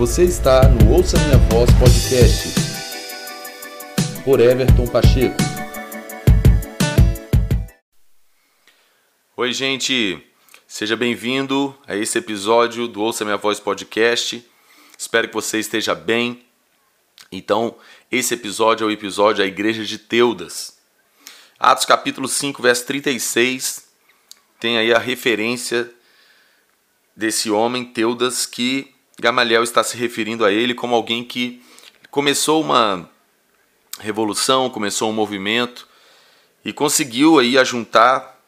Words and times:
Você 0.00 0.24
está 0.24 0.66
no 0.66 0.94
Ouça 0.94 1.18
Minha 1.18 1.36
Voz 1.50 1.68
Podcast 1.78 2.54
por 4.24 4.40
Everton 4.40 4.86
Pacheco. 4.86 5.36
Oi, 9.36 9.52
gente, 9.52 10.26
seja 10.66 10.96
bem-vindo 10.96 11.78
a 11.86 11.94
esse 11.96 12.16
episódio 12.16 12.88
do 12.88 13.02
Ouça 13.02 13.26
Minha 13.26 13.36
Voz 13.36 13.60
Podcast. 13.60 14.42
Espero 14.96 15.28
que 15.28 15.34
você 15.34 15.58
esteja 15.58 15.94
bem. 15.94 16.46
Então, 17.30 17.76
esse 18.10 18.32
episódio 18.32 18.84
é 18.84 18.86
o 18.86 18.90
episódio 18.90 19.42
da 19.42 19.46
Igreja 19.46 19.84
de 19.84 19.98
Teudas. 19.98 20.78
Atos 21.58 21.84
capítulo 21.84 22.26
5, 22.26 22.62
verso 22.62 22.86
36, 22.86 23.86
tem 24.58 24.78
aí 24.78 24.94
a 24.94 24.98
referência 24.98 25.92
desse 27.14 27.50
homem, 27.50 27.84
Teudas, 27.84 28.46
que 28.46 28.94
Gamaliel 29.20 29.62
está 29.62 29.84
se 29.84 29.96
referindo 29.96 30.44
a 30.44 30.50
ele 30.50 30.74
como 30.74 30.94
alguém 30.94 31.22
que 31.22 31.62
começou 32.10 32.60
uma 32.62 33.08
revolução, 34.00 34.70
começou 34.70 35.10
um 35.10 35.12
movimento 35.12 35.86
e 36.64 36.72
conseguiu 36.72 37.38
aí 37.38 37.58
ajuntar 37.58 38.38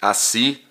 a 0.00 0.12
si 0.14 0.64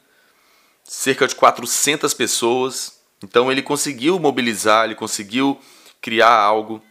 cerca 0.83 1.27
de 1.27 1.35
400 1.35 2.13
pessoas. 2.13 2.99
Então 3.23 3.51
ele 3.51 3.61
conseguiu 3.61 4.19
mobilizar, 4.19 4.85
ele 4.85 4.95
conseguiu 4.95 5.59
criar 5.99 6.33
algo. 6.33 6.81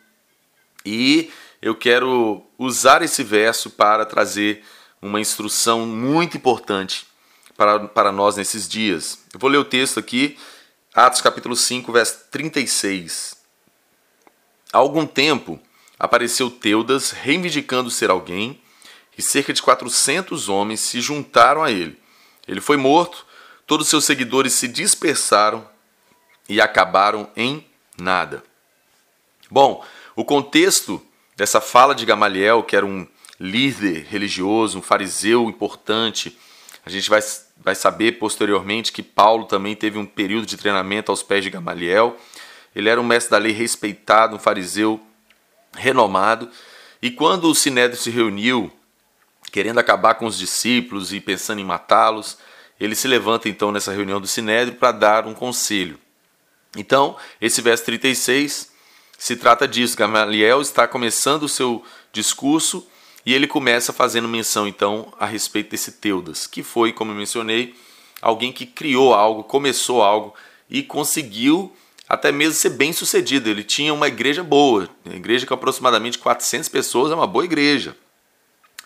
E 0.85 1.31
eu 1.63 1.75
quero 1.75 2.45
usar 2.59 3.01
esse 3.03 3.23
verso 3.23 3.71
para 3.71 4.05
trazer 4.05 4.63
uma 5.01 5.21
instrução 5.21 5.87
muito 5.87 6.37
importante 6.37 7.07
para, 7.57 7.89
para 7.89 8.13
nós 8.13 8.37
nesses 8.37 8.69
dias. 8.69 9.25
Eu 9.33 9.41
vou 9.41 9.49
ler 9.49 9.59
o 9.59 9.65
texto 9.65 9.99
aqui, 9.99 10.37
Atos 10.97 11.21
capítulo 11.21 11.55
5, 11.55 11.93
verso 11.93 12.21
36. 12.31 13.37
Há 14.73 14.79
algum 14.79 15.07
tempo 15.07 15.61
apareceu 15.99 16.51
Teudas 16.51 17.11
reivindicando 17.11 17.91
ser 17.91 18.09
alguém, 18.09 18.59
e 19.19 19.21
cerca 19.21 19.53
de 19.53 19.61
400 19.61 20.49
homens 20.49 20.81
se 20.81 21.03
juntaram 21.03 21.63
a 21.63 21.71
ele. 21.71 22.01
Ele 22.49 22.63
foi 22.63 22.79
morto, 22.79 23.27
todos 23.67 23.89
seus 23.89 24.07
seguidores 24.07 24.55
se 24.55 24.67
dispersaram 24.67 25.69
e 26.49 26.63
acabaram 26.63 27.31
em 27.37 27.67
nada. 27.99 28.43
Bom, 29.51 29.85
o 30.15 30.25
contexto 30.25 31.07
dessa 31.37 31.61
fala 31.61 31.95
de 31.95 32.07
Gamaliel, 32.07 32.63
que 32.63 32.75
era 32.75 32.87
um 32.87 33.07
líder 33.39 34.07
religioso, 34.09 34.79
um 34.79 34.83
fariseu 34.83 35.51
importante, 35.51 36.39
a 36.87 36.89
gente 36.89 37.11
vai, 37.11 37.21
vai 37.67 37.75
saber 37.75 38.13
posteriormente 38.13 38.93
que 38.93 39.03
Paulo 39.03 39.45
também 39.45 39.75
teve 39.75 39.99
um 39.99 40.07
período 40.07 40.47
de 40.47 40.57
treinamento 40.57 41.11
aos 41.11 41.25
pés 41.25 41.43
de 41.43 41.51
Gamaliel. 41.51 42.17
Ele 42.73 42.89
era 42.89 43.01
um 43.01 43.05
mestre 43.05 43.33
da 43.33 43.39
lei 43.39 43.51
respeitado, 43.51 44.37
um 44.37 44.39
fariseu 44.39 45.01
renomado. 45.75 46.49
E 47.03 47.11
quando 47.11 47.51
o 47.51 47.55
Sinédrio 47.57 48.01
se 48.01 48.09
reuniu, 48.09 48.71
querendo 49.51 49.81
acabar 49.81 50.15
com 50.15 50.27
os 50.27 50.39
discípulos 50.39 51.13
e 51.13 51.21
pensando 51.21 51.61
em 51.61 51.65
matá-los, 51.65 52.39
ele 52.79 52.95
se 52.95 53.09
levanta 53.09 53.49
então 53.49 53.73
nessa 53.73 53.91
reunião 53.91 54.21
do 54.21 54.29
Sinédrio 54.29 54.79
para 54.79 54.93
dar 54.93 55.27
um 55.27 55.35
conselho. 55.35 55.99
Então, 56.77 57.17
esse 57.41 57.61
verso 57.61 57.85
36 57.87 58.71
se 59.19 59.35
trata 59.35 59.67
disso. 59.67 59.97
Gamaliel 59.97 60.61
está 60.63 60.87
começando 60.87 61.43
o 61.43 61.49
seu 61.49 61.83
discurso 62.13 62.87
e 63.27 63.35
ele 63.35 63.49
começa 63.49 63.93
fazendo 63.93 64.29
menção 64.29 64.69
então 64.69 65.13
a 65.19 65.27
respeito 65.27 65.71
desse 65.71 65.91
Teudas, 65.91 66.47
que 66.47 66.63
foi, 66.63 66.93
como 66.93 67.11
eu 67.11 67.17
mencionei, 67.17 67.75
alguém 68.23 68.53
que 68.53 68.65
criou 68.65 69.13
algo, 69.13 69.43
começou 69.43 70.01
algo 70.01 70.33
e 70.71 70.81
conseguiu 70.81 71.77
até 72.09 72.31
mesmo 72.31 72.55
ser 72.55 72.71
bem 72.71 72.93
sucedido. 72.93 73.51
Ele 73.51 73.65
tinha 73.65 73.93
uma 73.93 74.07
igreja 74.07 74.45
boa, 74.45 74.89
uma 75.05 75.17
igreja 75.17 75.45
com 75.45 75.55
aproximadamente 75.55 76.19
400 76.19 76.69
pessoas, 76.69 77.11
é 77.11 77.17
uma 77.17 77.27
boa 77.27 77.45
igreja. 77.45 77.97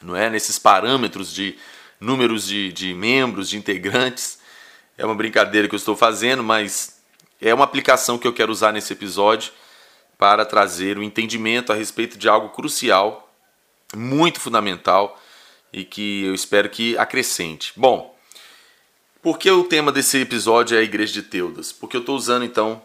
Não 0.01 0.17
é 0.17 0.31
nesses 0.31 0.59
parâmetros 0.59 1.35
de 1.35 1.59
números 2.01 2.47
de, 2.47 2.73
de 2.73 2.95
membros, 2.95 3.47
de 3.47 3.59
integrantes. 3.59 4.39
É 4.97 5.05
uma 5.05 5.15
brincadeira 5.15 5.69
que 5.69 5.75
eu 5.75 5.79
estou 5.79 5.95
fazendo, 5.95 6.43
mas 6.43 6.99
é 7.43 7.53
uma 7.53 7.65
aplicação 7.65 8.17
que 8.17 8.27
eu 8.27 8.33
quero 8.33 8.51
usar 8.51 8.73
nesse 8.73 8.95
episódio 8.95 9.53
para 10.17 10.47
trazer 10.47 10.97
o 10.97 11.03
entendimento 11.03 11.71
a 11.71 11.77
respeito 11.77 12.17
de 12.17 12.27
algo 12.27 12.49
crucial 12.49 13.30
muito 13.97 14.41
fundamental 14.41 15.21
e 15.73 15.85
que 15.85 16.25
eu 16.25 16.35
espero 16.35 16.69
que 16.69 16.97
acrescente. 16.99 17.73
Bom, 17.77 18.17
por 19.23 19.39
que 19.39 19.51
o 19.51 19.65
tema 19.65 19.93
desse 19.93 20.19
episódio 20.19 20.77
é 20.77 20.81
a 20.81 20.83
Igreja 20.85 21.13
de 21.13 21.23
Teudas? 21.23 21.73
Porque 21.73 21.97
eu 21.97 22.01
estou 22.01 22.17
usando 22.17 22.45
então 22.45 22.83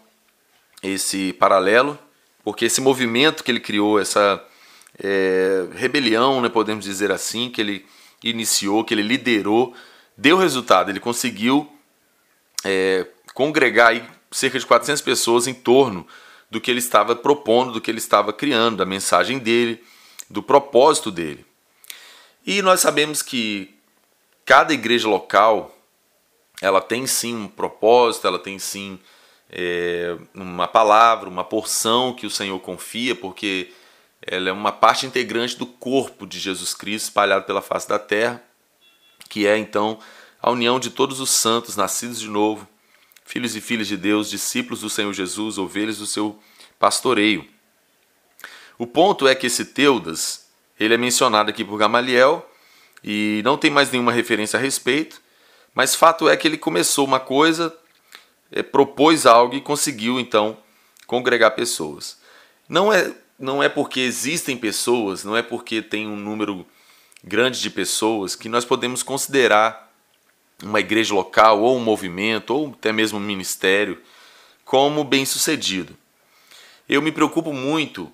esse 0.84 1.34
paralelo, 1.34 1.98
porque 2.44 2.66
esse 2.66 2.82
movimento 2.82 3.44
que 3.44 3.52
ele 3.52 3.60
criou, 3.60 4.00
essa 4.00 4.44
é, 5.02 5.66
rebelião, 5.76 6.42
né, 6.42 6.50
podemos 6.50 6.86
dizer 6.86 7.12
assim, 7.12 7.50
que 7.50 7.62
ele 7.62 7.86
iniciou, 8.24 8.84
que 8.84 8.94
ele 8.94 9.02
liderou, 9.02 9.74
deu 10.18 10.38
resultado. 10.38 10.90
Ele 10.90 11.00
conseguiu 11.00 11.72
é, 12.64 13.08
congregar 13.34 13.90
aí 13.90 14.04
cerca 14.32 14.60
de 14.60 14.66
400 14.66 15.02
pessoas 15.02 15.48
em 15.48 15.54
torno 15.54 16.06
do 16.52 16.60
que 16.60 16.70
ele 16.70 16.80
estava 16.80 17.16
propondo, 17.16 17.74
do 17.74 17.82
que 17.82 17.90
ele 17.90 17.98
estava 17.98 18.32
criando, 18.34 18.78
da 18.78 18.86
mensagem 18.86 19.40
dele 19.40 19.82
do 20.30 20.42
propósito 20.42 21.12
dele. 21.12 21.46
E 22.46 22.62
nós 22.62 22.80
sabemos 22.80 23.22
que 23.22 23.76
cada 24.46 24.74
igreja 24.74 25.08
local 25.08 25.76
ela 26.62 26.82
tem 26.82 27.06
sim 27.08 27.36
um 27.36 27.48
propósito, 27.48 28.28
ela 28.28 28.40
tem 28.40 28.58
sim 28.60 29.00
é, 29.50 30.18
uma 30.34 30.68
palavra, 30.68 31.30
uma 31.30 31.44
porção 31.44 32.14
que 32.14 32.26
o 32.26 32.30
Senhor 32.30 32.60
confia, 32.60 33.16
porque 33.16 33.72
ela 34.22 34.50
é 34.50 34.52
uma 34.52 34.72
parte 34.72 35.06
integrante 35.06 35.58
do 35.58 35.66
corpo 35.66 36.26
de 36.26 36.40
Jesus 36.40 36.74
Cristo 36.74 37.06
espalhado 37.06 37.46
pela 37.46 37.62
face 37.62 37.88
da 37.88 38.00
terra, 38.00 38.42
que 39.30 39.46
é 39.46 39.58
então 39.58 40.00
a 40.42 40.52
união 40.52 40.80
de 40.80 40.90
todos 40.90 41.20
os 41.20 41.32
santos 41.32 41.76
nascidos 41.76 42.20
de 42.20 42.30
novo, 42.30 42.68
filhos 43.26 43.56
e 43.56 43.62
filhas 43.62 43.88
de 43.88 43.98
Deus, 43.98 44.30
discípulos 44.30 44.82
do 44.82 44.90
Senhor 44.90 45.12
Jesus, 45.14 45.58
ovelhas 45.58 45.98
do 45.98 46.06
seu 46.06 46.40
pastoreio. 46.80 47.48
O 48.78 48.86
ponto 48.86 49.28
é 49.28 49.34
que 49.34 49.48
esse 49.48 49.66
Teudas, 49.66 50.48
ele 50.80 50.94
é 50.94 50.98
mencionado 50.98 51.50
aqui 51.50 51.64
por 51.64 51.78
Gamaliel 51.78 52.48
e 53.04 53.42
não 53.44 53.58
tem 53.58 53.72
mais 53.72 53.92
nenhuma 53.92 54.12
referência 54.12 54.58
a 54.58 54.62
respeito, 54.62 55.22
mas 55.74 55.96
fato 55.96 56.28
é 56.28 56.36
que 56.36 56.48
ele 56.48 56.58
começou 56.58 57.06
uma 57.06 57.20
coisa, 57.20 57.76
é, 58.52 58.62
propôs 58.64 59.26
algo 59.26 59.56
e 59.56 59.62
conseguiu 59.62 60.20
então 60.20 60.58
congregar 61.08 61.52
pessoas. 61.52 62.18
Não 62.68 62.92
é, 62.92 63.14
não 63.40 63.62
é 63.62 63.70
porque 63.70 64.00
existem 64.00 64.58
pessoas, 64.58 65.24
não 65.24 65.38
é 65.38 65.42
porque 65.42 65.82
tem 65.82 66.08
um 66.08 66.16
número 66.16 66.66
grande 67.24 67.62
de 67.62 67.70
pessoas 67.70 68.36
que 68.36 68.50
nós 68.50 68.66
podemos 68.66 69.04
considerar 69.04 69.92
uma 70.64 70.80
igreja 70.80 71.14
local 71.14 71.62
ou 71.62 71.78
um 71.78 71.84
movimento 71.84 72.52
ou 72.52 72.70
até 72.70 72.92
mesmo 72.92 73.18
um 73.18 73.22
ministério 73.22 74.02
como 74.64 75.04
bem 75.04 75.26
sucedido. 75.26 75.96
Eu 76.88 77.02
me 77.02 77.12
preocupo 77.12 77.52
muito 77.52 78.12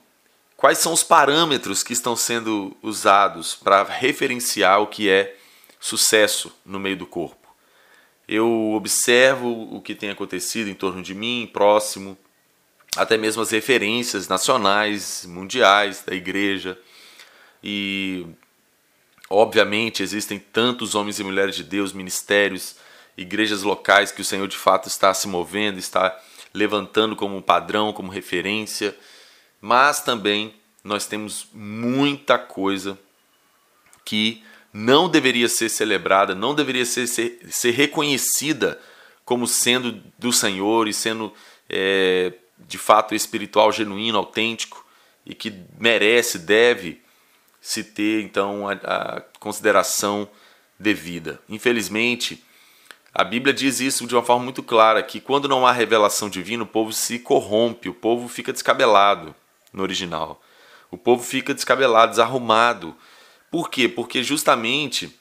Quais 0.61 0.77
são 0.77 0.93
os 0.93 1.01
parâmetros 1.01 1.81
que 1.81 1.91
estão 1.91 2.15
sendo 2.15 2.77
usados 2.83 3.55
para 3.55 3.81
referenciar 3.81 4.79
o 4.79 4.85
que 4.85 5.09
é 5.09 5.35
sucesso 5.79 6.55
no 6.63 6.79
meio 6.79 6.95
do 6.95 7.07
corpo? 7.07 7.47
Eu 8.27 8.73
observo 8.73 9.49
o 9.75 9.81
que 9.81 9.95
tem 9.95 10.11
acontecido 10.11 10.69
em 10.69 10.75
torno 10.75 11.01
de 11.01 11.15
mim, 11.15 11.49
próximo, 11.51 12.15
até 12.95 13.17
mesmo 13.17 13.41
as 13.41 13.49
referências 13.49 14.27
nacionais, 14.27 15.25
mundiais 15.25 16.03
da 16.05 16.13
igreja. 16.13 16.77
E, 17.63 18.27
obviamente, 19.31 20.03
existem 20.03 20.37
tantos 20.37 20.93
homens 20.93 21.19
e 21.19 21.23
mulheres 21.23 21.55
de 21.55 21.63
Deus, 21.63 21.91
ministérios, 21.91 22.75
igrejas 23.17 23.63
locais 23.63 24.11
que 24.11 24.21
o 24.21 24.25
Senhor 24.25 24.47
de 24.47 24.57
fato 24.57 24.87
está 24.87 25.11
se 25.11 25.27
movendo, 25.27 25.79
está 25.79 26.15
levantando 26.53 27.15
como 27.15 27.41
padrão, 27.41 27.91
como 27.91 28.11
referência 28.11 28.95
mas 29.61 30.01
também 30.01 30.55
nós 30.83 31.05
temos 31.05 31.47
muita 31.53 32.39
coisa 32.39 32.97
que 34.03 34.43
não 34.73 35.07
deveria 35.07 35.47
ser 35.47 35.69
celebrada, 35.69 36.33
não 36.33 36.55
deveria 36.55 36.85
ser, 36.85 37.05
ser, 37.05 37.39
ser 37.49 37.71
reconhecida 37.71 38.79
como 39.23 39.45
sendo 39.45 40.01
do 40.17 40.33
Senhor 40.33 40.87
e 40.87 40.93
sendo 40.93 41.31
é, 41.69 42.33
de 42.57 42.77
fato 42.77 43.13
espiritual, 43.13 43.71
genuíno, 43.71 44.17
autêntico 44.17 44.83
e 45.25 45.35
que 45.35 45.53
merece, 45.77 46.39
deve 46.39 47.01
se 47.61 47.83
ter 47.83 48.23
então 48.23 48.67
a, 48.67 48.73
a 48.73 49.21
consideração 49.39 50.27
devida. 50.79 51.39
Infelizmente, 51.47 52.43
a 53.13 53.23
Bíblia 53.23 53.53
diz 53.53 53.79
isso 53.79 54.07
de 54.07 54.15
uma 54.15 54.23
forma 54.23 54.43
muito 54.43 54.63
clara 54.63 55.03
que 55.03 55.19
quando 55.19 55.47
não 55.47 55.67
há 55.67 55.71
revelação 55.71 56.27
divina, 56.29 56.63
o 56.63 56.67
povo 56.67 56.91
se 56.91 57.19
corrompe, 57.19 57.87
o 57.87 57.93
povo 57.93 58.27
fica 58.27 58.51
descabelado 58.51 59.35
no 59.71 59.83
original. 59.83 60.41
O 60.89 60.97
povo 60.97 61.23
fica 61.23 61.53
descabelado, 61.53 62.11
desarrumado. 62.11 62.95
Por 63.49 63.69
quê? 63.69 63.87
Porque 63.87 64.23
justamente 64.23 65.17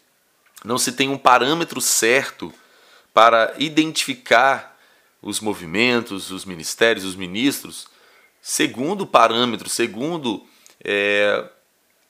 não 0.65 0.79
se 0.79 0.93
tem 0.93 1.09
um 1.09 1.19
parâmetro 1.19 1.81
certo 1.81 2.53
para 3.15 3.55
identificar 3.59 4.79
os 5.23 5.41
movimentos, 5.41 6.31
os 6.31 6.45
ministérios, 6.45 7.05
os 7.05 7.15
ministros 7.15 7.89
segundo 8.41 9.07
parâmetro, 9.07 9.69
segundo 9.69 10.47
é, 10.83 11.45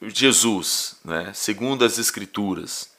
Jesus, 0.02 0.96
né? 1.04 1.32
segundo 1.34 1.84
as 1.84 1.98
Escrituras. 1.98 2.90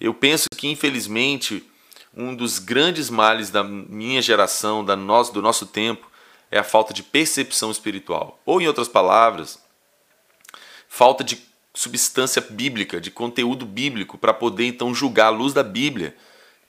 Eu 0.00 0.12
penso 0.14 0.48
que, 0.56 0.68
infelizmente, 0.68 1.64
um 2.14 2.34
dos 2.34 2.58
grandes 2.58 3.10
males 3.10 3.50
da 3.50 3.62
minha 3.62 4.20
geração, 4.22 4.84
da 4.84 4.96
nosso, 4.96 5.32
do 5.32 5.42
nosso 5.42 5.66
tempo, 5.66 6.10
é 6.50 6.58
a 6.58 6.64
falta 6.64 6.94
de 6.94 7.02
percepção 7.02 7.70
espiritual. 7.70 8.40
Ou, 8.44 8.60
em 8.60 8.66
outras 8.66 8.88
palavras, 8.88 9.58
falta 10.88 11.22
de 11.22 11.42
substância 11.74 12.40
bíblica, 12.40 13.00
de 13.00 13.10
conteúdo 13.10 13.66
bíblico, 13.66 14.16
para 14.16 14.32
poder 14.32 14.64
então 14.64 14.94
julgar 14.94 15.26
à 15.26 15.30
luz 15.30 15.52
da 15.52 15.62
Bíblia 15.62 16.16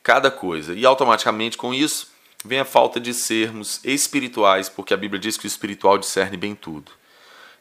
cada 0.04 0.30
coisa. 0.30 0.74
E 0.74 0.86
automaticamente 0.86 1.58
com 1.58 1.74
isso 1.74 2.12
vem 2.44 2.60
a 2.60 2.66
falta 2.66 3.00
de 3.00 3.14
sermos 3.14 3.80
espirituais, 3.84 4.70
porque 4.70 4.94
a 4.94 4.98
Bíblia 4.98 5.20
diz 5.20 5.38
que 5.38 5.46
o 5.46 5.48
espiritual 5.48 5.98
discerne 5.98 6.38
bem 6.38 6.54
tudo. 6.56 6.92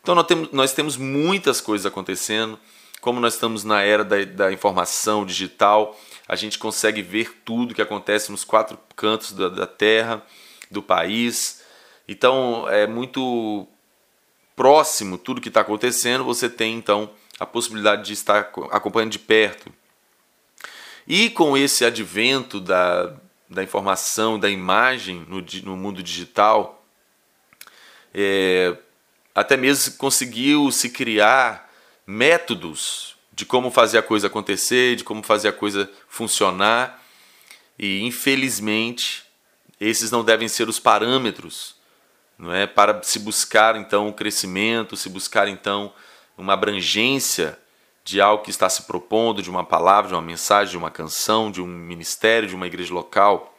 Então 0.03 0.15
nós 0.15 0.27
temos, 0.27 0.53
nós 0.53 0.73
temos 0.73 0.97
muitas 0.97 1.61
coisas 1.61 1.87
acontecendo, 1.87 2.59
como 3.01 3.21
nós 3.21 3.35
estamos 3.35 3.65
na 3.65 3.83
era 3.83 4.05
da, 4.05 4.25
da 4.25 4.53
informação 4.53 5.25
digital, 5.25 5.99
a 6.29 6.35
gente 6.35 6.59
consegue 6.59 7.03
ver 7.03 7.41
tudo 7.45 7.75
que 7.75 7.83
acontece 7.83 8.31
nos 8.31 8.45
quatro 8.45 8.79
cantos 8.97 9.33
da, 9.33 9.49
da 9.49 9.67
terra, 9.67 10.25
do 10.71 10.83
país. 10.83 11.63
Então 12.09 12.69
é 12.69 12.87
muito 12.87 13.67
próximo 14.55 15.19
tudo 15.19 15.41
que 15.41 15.49
está 15.49 15.61
acontecendo, 15.61 16.25
você 16.25 16.49
tem 16.49 16.75
então 16.75 17.11
a 17.39 17.45
possibilidade 17.45 18.05
de 18.05 18.15
estar 18.15 18.51
acompanhando 18.71 19.13
de 19.13 19.19
perto. 19.19 19.73
E 21.07 21.31
com 21.31 21.57
esse 21.57 21.85
advento 21.85 22.61
da, 22.61 23.15
da 23.49 23.63
informação, 23.63 24.39
da 24.39 24.51
imagem 24.51 25.25
no, 25.29 25.45
no 25.63 25.77
mundo 25.77 26.03
digital, 26.03 26.85
é, 28.13 28.77
até 29.35 29.57
mesmo 29.57 29.97
conseguiu 29.99 30.73
se 30.73 30.89
criar 30.89 31.71
métodos 32.07 33.15
de 33.33 33.45
como 33.45 33.71
fazer 33.71 33.99
a 33.99 34.03
coisa 34.03 34.29
acontecer, 34.29 34.97
de 34.97 35.05
como 35.05 35.23
fazer 35.23 35.49
a 35.49 35.53
coisa 35.53 35.91
funcionar. 36.09 37.03
E 37.79 38.01
infelizmente, 38.01 39.25
esses 39.79 40.11
não 40.11 40.25
devem 40.25 40.49
ser 40.49 40.69
os 40.69 40.81
parâmetros, 40.81 41.76
não 42.39 42.53
é, 42.53 42.67
para 42.67 43.03
se 43.03 43.19
buscar 43.19 43.77
então 43.77 44.09
o 44.09 44.13
crescimento, 44.13 44.97
se 44.97 45.09
buscar 45.09 45.49
então 45.49 45.93
uma 46.37 46.53
abrangência 46.53 47.59
de 48.05 48.21
algo 48.21 48.45
que 48.45 48.51
está 48.51 48.69
se 48.69 48.83
propondo, 48.83 49.43
de 49.43 49.51
uma 49.51 49.65
palavra, 49.65 50.09
de 50.09 50.15
uma 50.15 50.23
mensagem, 50.23 50.71
de 50.71 50.77
uma 50.77 50.91
canção, 50.91 51.51
de 51.51 51.61
um 51.61 51.67
ministério, 51.67 52.49
de 52.49 52.55
uma 52.55 52.67
igreja 52.67 52.95
local. 52.95 53.57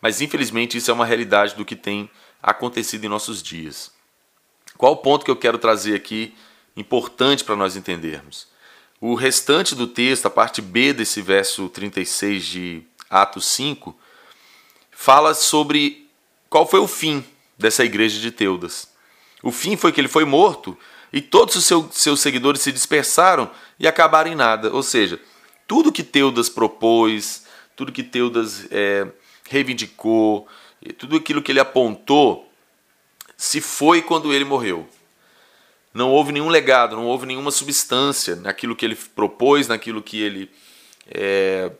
Mas 0.00 0.20
infelizmente 0.20 0.78
isso 0.78 0.90
é 0.90 0.94
uma 0.94 1.04
realidade 1.04 1.54
do 1.54 1.64
que 1.64 1.76
tem 1.76 2.08
acontecido 2.42 3.04
em 3.04 3.08
nossos 3.08 3.42
dias. 3.42 3.92
Qual 4.78 4.92
o 4.92 4.96
ponto 4.96 5.24
que 5.24 5.30
eu 5.30 5.36
quero 5.36 5.58
trazer 5.58 5.94
aqui 5.94 6.34
importante 6.76 7.44
para 7.44 7.56
nós 7.56 7.76
entendermos? 7.76 8.48
O 9.00 9.14
restante 9.14 9.74
do 9.74 9.86
texto, 9.86 10.26
a 10.26 10.30
parte 10.30 10.62
B 10.62 10.92
desse 10.92 11.20
verso 11.20 11.68
36 11.68 12.44
de 12.44 12.82
Atos 13.10 13.46
5, 13.46 13.96
fala 14.90 15.34
sobre 15.34 16.08
qual 16.48 16.66
foi 16.66 16.80
o 16.80 16.86
fim 16.86 17.24
dessa 17.62 17.84
igreja 17.84 18.20
de 18.20 18.30
Teudas. 18.30 18.88
O 19.42 19.50
fim 19.50 19.76
foi 19.76 19.92
que 19.92 20.00
ele 20.00 20.08
foi 20.08 20.24
morto 20.24 20.76
e 21.12 21.20
todos 21.20 21.56
os 21.56 21.64
seu, 21.64 21.88
seus 21.90 22.20
seguidores 22.20 22.60
se 22.60 22.72
dispersaram 22.72 23.50
e 23.78 23.88
acabaram 23.88 24.30
em 24.30 24.34
nada. 24.34 24.72
Ou 24.72 24.82
seja, 24.82 25.18
tudo 25.66 25.92
que 25.92 26.02
Teudas 26.02 26.48
propôs, 26.48 27.46
tudo 27.74 27.92
que 27.92 28.02
Teudas 28.02 28.66
é, 28.70 29.06
reivindicou, 29.48 30.46
tudo 30.98 31.16
aquilo 31.16 31.40
que 31.40 31.52
ele 31.52 31.60
apontou, 31.60 32.50
se 33.36 33.60
foi 33.60 34.02
quando 34.02 34.32
ele 34.32 34.44
morreu. 34.44 34.88
Não 35.94 36.10
houve 36.10 36.32
nenhum 36.32 36.48
legado, 36.48 36.96
não 36.96 37.06
houve 37.06 37.26
nenhuma 37.26 37.50
substância 37.50 38.36
naquilo 38.36 38.74
que 38.74 38.84
ele 38.84 38.96
propôs, 38.96 39.68
naquilo 39.68 40.02
que 40.02 40.20
ele 40.20 40.50
é, 41.08 41.70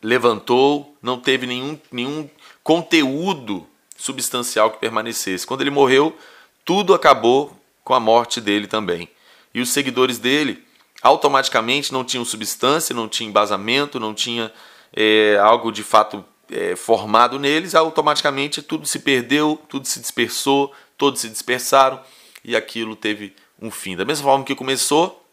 levantou, 0.00 0.96
não 1.02 1.18
teve 1.18 1.46
nenhum, 1.46 1.78
nenhum 1.90 2.30
conteúdo 2.62 3.66
substancial 3.96 4.70
que 4.70 4.78
permanecesse. 4.78 5.46
Quando 5.46 5.60
ele 5.60 5.70
morreu, 5.70 6.16
tudo 6.64 6.94
acabou 6.94 7.56
com 7.84 7.94
a 7.94 8.00
morte 8.00 8.40
dele 8.40 8.66
também. 8.66 9.08
E 9.54 9.60
os 9.60 9.70
seguidores 9.70 10.18
dele 10.18 10.64
automaticamente 11.02 11.92
não 11.92 12.04
tinham 12.04 12.24
substância, 12.24 12.94
não 12.94 13.08
tinha 13.08 13.28
embasamento, 13.28 13.98
não 13.98 14.14
tinha 14.14 14.52
é, 14.92 15.36
algo 15.40 15.72
de 15.72 15.82
fato 15.82 16.24
é, 16.50 16.76
formado 16.76 17.38
neles, 17.38 17.74
automaticamente 17.74 18.62
tudo 18.62 18.86
se 18.86 19.00
perdeu, 19.00 19.60
tudo 19.68 19.86
se 19.86 20.00
dispersou, 20.00 20.72
todos 20.96 21.20
se 21.20 21.28
dispersaram 21.28 22.00
e 22.44 22.54
aquilo 22.54 22.94
teve 22.94 23.34
um 23.60 23.70
fim. 23.70 23.96
Da 23.96 24.04
mesma 24.04 24.24
forma 24.24 24.44
que 24.44 24.54
começou, 24.54 25.24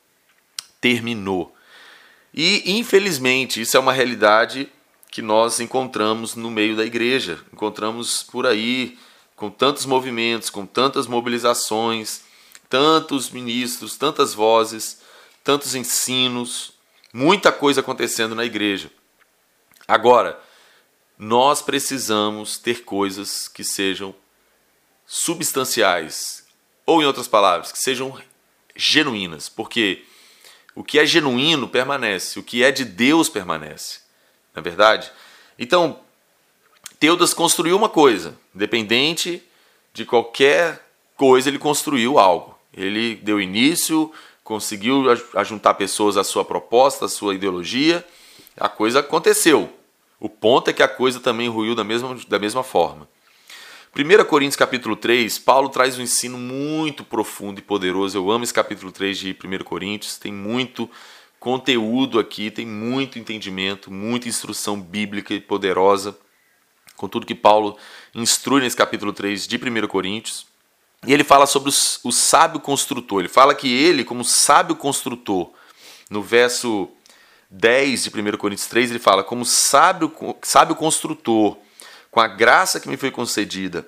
terminou. 0.81 1.53
E 2.33 2.77
infelizmente 2.77 3.61
isso 3.61 3.75
é 3.75 3.79
uma 3.79 3.93
realidade 3.93 4.69
que 5.11 5.21
nós 5.21 5.59
encontramos 5.59 6.35
no 6.35 6.51
meio 6.51 6.75
da 6.75 6.85
igreja, 6.85 7.39
encontramos 7.51 8.23
por 8.23 8.45
aí 8.45 8.97
com 9.35 9.49
tantos 9.49 9.85
movimentos, 9.85 10.49
com 10.49 10.65
tantas 10.65 11.07
mobilizações, 11.07 12.21
tantos 12.69 13.29
ministros, 13.29 13.97
tantas 13.97 14.33
vozes, 14.33 15.01
tantos 15.43 15.73
ensinos, 15.73 16.73
muita 17.11 17.51
coisa 17.51 17.81
acontecendo 17.81 18.35
na 18.35 18.45
igreja. 18.45 18.91
Agora, 19.87 20.39
nós 21.17 21.61
precisamos 21.61 22.57
ter 22.57 22.83
coisas 22.83 23.47
que 23.47 23.63
sejam 23.63 24.13
substanciais, 25.05 26.45
ou, 26.85 27.01
em 27.01 27.05
outras 27.05 27.27
palavras, 27.27 27.71
que 27.71 27.79
sejam 27.79 28.21
genuínas, 28.75 29.49
porque 29.49 30.05
o 30.75 30.83
que 30.83 30.99
é 30.99 31.05
genuíno 31.05 31.67
permanece, 31.67 32.37
o 32.39 32.43
que 32.43 32.63
é 32.63 32.71
de 32.71 32.85
Deus 32.85 33.27
permanece. 33.27 34.08
Não 34.59 34.61
é 34.61 34.63
verdade? 34.63 35.09
Então, 35.57 35.99
Teudas 36.99 37.33
construiu 37.33 37.77
uma 37.77 37.87
coisa, 37.87 38.37
independente 38.53 39.41
de 39.93 40.03
qualquer 40.03 40.85
coisa, 41.15 41.49
ele 41.49 41.57
construiu 41.57 42.19
algo. 42.19 42.57
Ele 42.73 43.15
deu 43.15 43.39
início, 43.39 44.11
conseguiu 44.43 45.05
ajuntar 45.33 45.75
pessoas 45.75 46.17
à 46.17 46.23
sua 46.23 46.43
proposta, 46.43 47.05
à 47.05 47.09
sua 47.09 47.35
ideologia, 47.35 48.05
a 48.57 48.67
coisa 48.67 48.99
aconteceu. 48.99 49.71
O 50.19 50.27
ponto 50.27 50.69
é 50.69 50.73
que 50.73 50.83
a 50.83 50.87
coisa 50.87 51.21
também 51.21 51.47
ruiu 51.47 51.73
da 51.73 51.83
mesma, 51.83 52.17
da 52.27 52.37
mesma 52.37 52.63
forma. 52.63 53.07
1 53.95 54.25
Coríntios 54.25 54.57
capítulo 54.57 54.95
3, 54.95 55.39
Paulo 55.39 55.69
traz 55.69 55.97
um 55.97 56.01
ensino 56.01 56.37
muito 56.37 57.03
profundo 57.03 57.59
e 57.59 57.61
poderoso. 57.61 58.17
Eu 58.17 58.29
amo 58.29 58.43
esse 58.43 58.53
capítulo 58.53 58.91
3 58.91 59.17
de 59.17 59.37
1 59.43 59.63
Coríntios, 59.63 60.17
tem 60.17 60.33
muito 60.33 60.89
conteúdo 61.39 62.19
aqui, 62.19 62.51
tem 62.51 62.65
muito 62.65 63.17
entendimento, 63.17 63.91
muita 63.91 64.27
instrução 64.27 64.79
bíblica 64.79 65.33
e 65.33 65.39
poderosa, 65.39 66.17
com 66.95 67.07
tudo 67.07 67.25
que 67.25 67.35
Paulo 67.35 67.77
instrui 68.13 68.61
nesse 68.61 68.75
capítulo 68.75 69.13
3 69.13 69.47
de 69.47 69.55
1 69.55 69.87
Coríntios. 69.87 70.45
E 71.07 71.13
ele 71.13 71.23
fala 71.23 71.45
sobre 71.45 71.69
o 71.69 72.11
sábio 72.11 72.59
construtor. 72.59 73.19
Ele 73.21 73.29
fala 73.29 73.55
que 73.55 73.71
ele, 73.71 74.03
como 74.03 74.23
sábio 74.23 74.75
construtor, 74.75 75.51
no 76.09 76.21
verso 76.21 76.89
10 77.49 78.03
de 78.03 78.09
1 78.09 78.37
Coríntios 78.37 78.67
3, 78.67 78.89
ele 78.89 78.99
fala: 78.99 79.23
como 79.23 79.45
sábio, 79.45 80.13
sábio 80.41 80.75
construtor 80.75 81.57
com 82.11 82.19
a 82.19 82.27
graça 82.27 82.79
que 82.79 82.89
me 82.89 82.97
foi 82.97 83.11
concedida, 83.11 83.87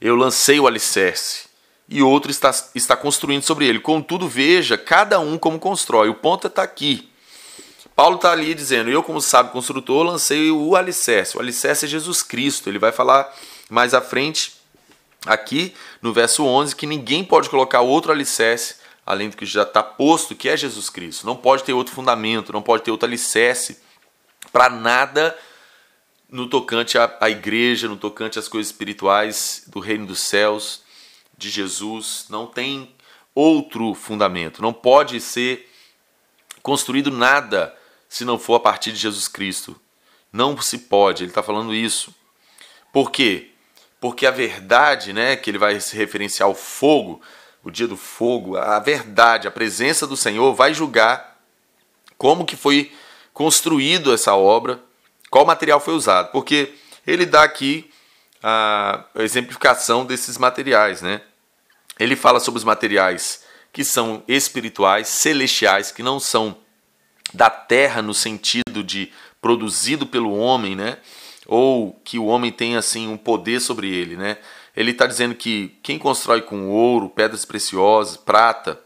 eu 0.00 0.16
lancei 0.16 0.58
o 0.58 0.66
alicerce 0.66 1.45
e 1.88 2.02
outro 2.02 2.30
está, 2.30 2.52
está 2.74 2.96
construindo 2.96 3.42
sobre 3.42 3.66
ele. 3.66 3.78
Contudo, 3.78 4.28
veja 4.28 4.76
cada 4.76 5.20
um 5.20 5.38
como 5.38 5.58
constrói. 5.58 6.08
O 6.08 6.14
ponto 6.14 6.46
está 6.46 6.62
aqui. 6.62 7.08
Paulo 7.94 8.16
está 8.16 8.32
ali 8.32 8.54
dizendo: 8.54 8.90
Eu, 8.90 9.02
como 9.02 9.20
sábio 9.20 9.52
construtor, 9.52 10.04
lancei 10.04 10.50
o 10.50 10.76
alicerce. 10.76 11.36
O 11.36 11.40
alicerce 11.40 11.86
é 11.86 11.88
Jesus 11.88 12.22
Cristo. 12.22 12.68
Ele 12.68 12.78
vai 12.78 12.92
falar 12.92 13.32
mais 13.70 13.94
à 13.94 14.00
frente, 14.00 14.54
aqui 15.24 15.74
no 16.02 16.12
verso 16.12 16.44
11, 16.44 16.76
que 16.76 16.86
ninguém 16.86 17.24
pode 17.24 17.48
colocar 17.48 17.80
outro 17.80 18.12
alicerce 18.12 18.76
além 19.06 19.30
do 19.30 19.36
que 19.36 19.46
já 19.46 19.62
está 19.62 19.84
posto, 19.84 20.34
que 20.34 20.48
é 20.48 20.56
Jesus 20.56 20.90
Cristo. 20.90 21.24
Não 21.24 21.36
pode 21.36 21.62
ter 21.62 21.72
outro 21.72 21.94
fundamento, 21.94 22.52
não 22.52 22.60
pode 22.60 22.82
ter 22.82 22.90
outro 22.90 23.06
alicerce 23.06 23.78
para 24.52 24.68
nada 24.68 25.36
no 26.28 26.48
tocante 26.48 26.98
à, 26.98 27.16
à 27.20 27.30
igreja, 27.30 27.86
no 27.86 27.96
tocante 27.96 28.36
às 28.36 28.48
coisas 28.48 28.72
espirituais 28.72 29.62
do 29.68 29.78
reino 29.78 30.06
dos 30.06 30.18
céus, 30.18 30.82
de 31.36 31.50
Jesus, 31.50 32.26
não 32.28 32.46
tem 32.46 32.94
outro 33.34 33.94
fundamento. 33.94 34.62
Não 34.62 34.72
pode 34.72 35.20
ser 35.20 35.70
construído 36.62 37.10
nada 37.10 37.76
se 38.08 38.24
não 38.24 38.38
for 38.38 38.54
a 38.54 38.60
partir 38.60 38.92
de 38.92 38.98
Jesus 38.98 39.28
Cristo. 39.28 39.78
Não 40.32 40.60
se 40.60 40.78
pode, 40.78 41.24
ele 41.24 41.30
está 41.30 41.42
falando 41.42 41.74
isso. 41.74 42.14
Por 42.92 43.10
quê? 43.10 43.50
Porque 44.00 44.26
a 44.26 44.30
verdade, 44.30 45.12
né, 45.12 45.36
que 45.36 45.50
ele 45.50 45.58
vai 45.58 45.80
se 45.80 45.96
referenciar 45.96 46.48
ao 46.48 46.54
fogo, 46.54 47.20
o 47.62 47.70
dia 47.70 47.88
do 47.88 47.96
fogo, 47.96 48.56
a 48.56 48.78
verdade, 48.78 49.48
a 49.48 49.50
presença 49.50 50.06
do 50.06 50.16
Senhor 50.16 50.54
vai 50.54 50.72
julgar 50.72 51.40
como 52.16 52.46
que 52.46 52.56
foi 52.56 52.92
construído 53.32 54.12
essa 54.12 54.34
obra 54.34 54.80
qual 55.30 55.44
material 55.44 55.80
foi 55.80 55.94
usado, 55.94 56.30
porque 56.30 56.74
ele 57.06 57.26
dá 57.26 57.42
aqui 57.42 57.90
a 58.42 59.04
exemplificação 59.16 60.04
desses 60.04 60.38
materiais, 60.38 61.02
né? 61.02 61.22
Ele 61.98 62.16
fala 62.16 62.40
sobre 62.40 62.58
os 62.58 62.64
materiais 62.64 63.44
que 63.72 63.84
são 63.84 64.22
espirituais, 64.26 65.08
celestiais, 65.08 65.90
que 65.90 66.02
não 66.02 66.18
são 66.18 66.56
da 67.34 67.50
terra 67.50 68.00
no 68.00 68.14
sentido 68.14 68.82
de 68.84 69.12
produzido 69.40 70.06
pelo 70.06 70.36
homem, 70.36 70.74
né? 70.74 70.98
Ou 71.46 71.92
que 72.04 72.18
o 72.18 72.26
homem 72.26 72.50
tem 72.50 72.76
assim 72.76 73.08
um 73.08 73.16
poder 73.16 73.60
sobre 73.60 73.88
ele, 73.88 74.16
né? 74.16 74.38
Ele 74.74 74.90
está 74.90 75.06
dizendo 75.06 75.34
que 75.34 75.76
quem 75.82 75.98
constrói 75.98 76.42
com 76.42 76.68
ouro, 76.68 77.08
pedras 77.08 77.44
preciosas, 77.44 78.16
prata, 78.16 78.80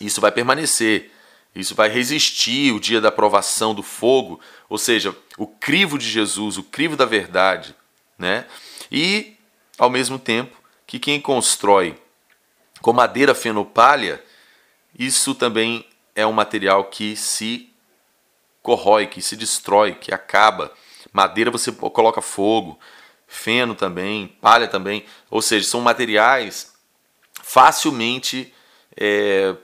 isso 0.00 0.20
vai 0.20 0.32
permanecer. 0.32 1.12
Isso 1.54 1.74
vai 1.74 1.88
resistir 1.88 2.72
o 2.72 2.80
dia 2.80 3.00
da 3.00 3.10
provação 3.10 3.74
do 3.74 3.82
fogo, 3.82 4.38
ou 4.68 4.76
seja, 4.76 5.16
o 5.38 5.46
crivo 5.46 5.98
de 5.98 6.06
Jesus, 6.06 6.58
o 6.58 6.62
crivo 6.62 6.96
da 6.96 7.06
verdade, 7.06 7.74
né? 8.18 8.46
E 8.90 9.36
ao 9.78 9.90
mesmo 9.90 10.18
tempo 10.18 10.56
que 10.86 10.98
quem 10.98 11.20
constrói 11.20 12.00
com 12.80 12.92
madeira 12.92 13.34
fenopalha, 13.34 14.22
isso 14.98 15.34
também 15.34 15.86
é 16.14 16.26
um 16.26 16.32
material 16.32 16.84
que 16.84 17.16
se 17.16 17.72
corrói, 18.62 19.06
que 19.06 19.20
se 19.20 19.36
destrói, 19.36 19.94
que 19.94 20.12
acaba. 20.12 20.72
Madeira 21.12 21.50
você 21.50 21.70
coloca 21.72 22.20
fogo, 22.20 22.78
feno 23.26 23.74
também, 23.74 24.28
palha 24.40 24.68
também, 24.68 25.04
ou 25.30 25.42
seja, 25.42 25.68
são 25.68 25.80
materiais 25.80 26.74
facilmente 27.42 28.52
é, 28.96 29.54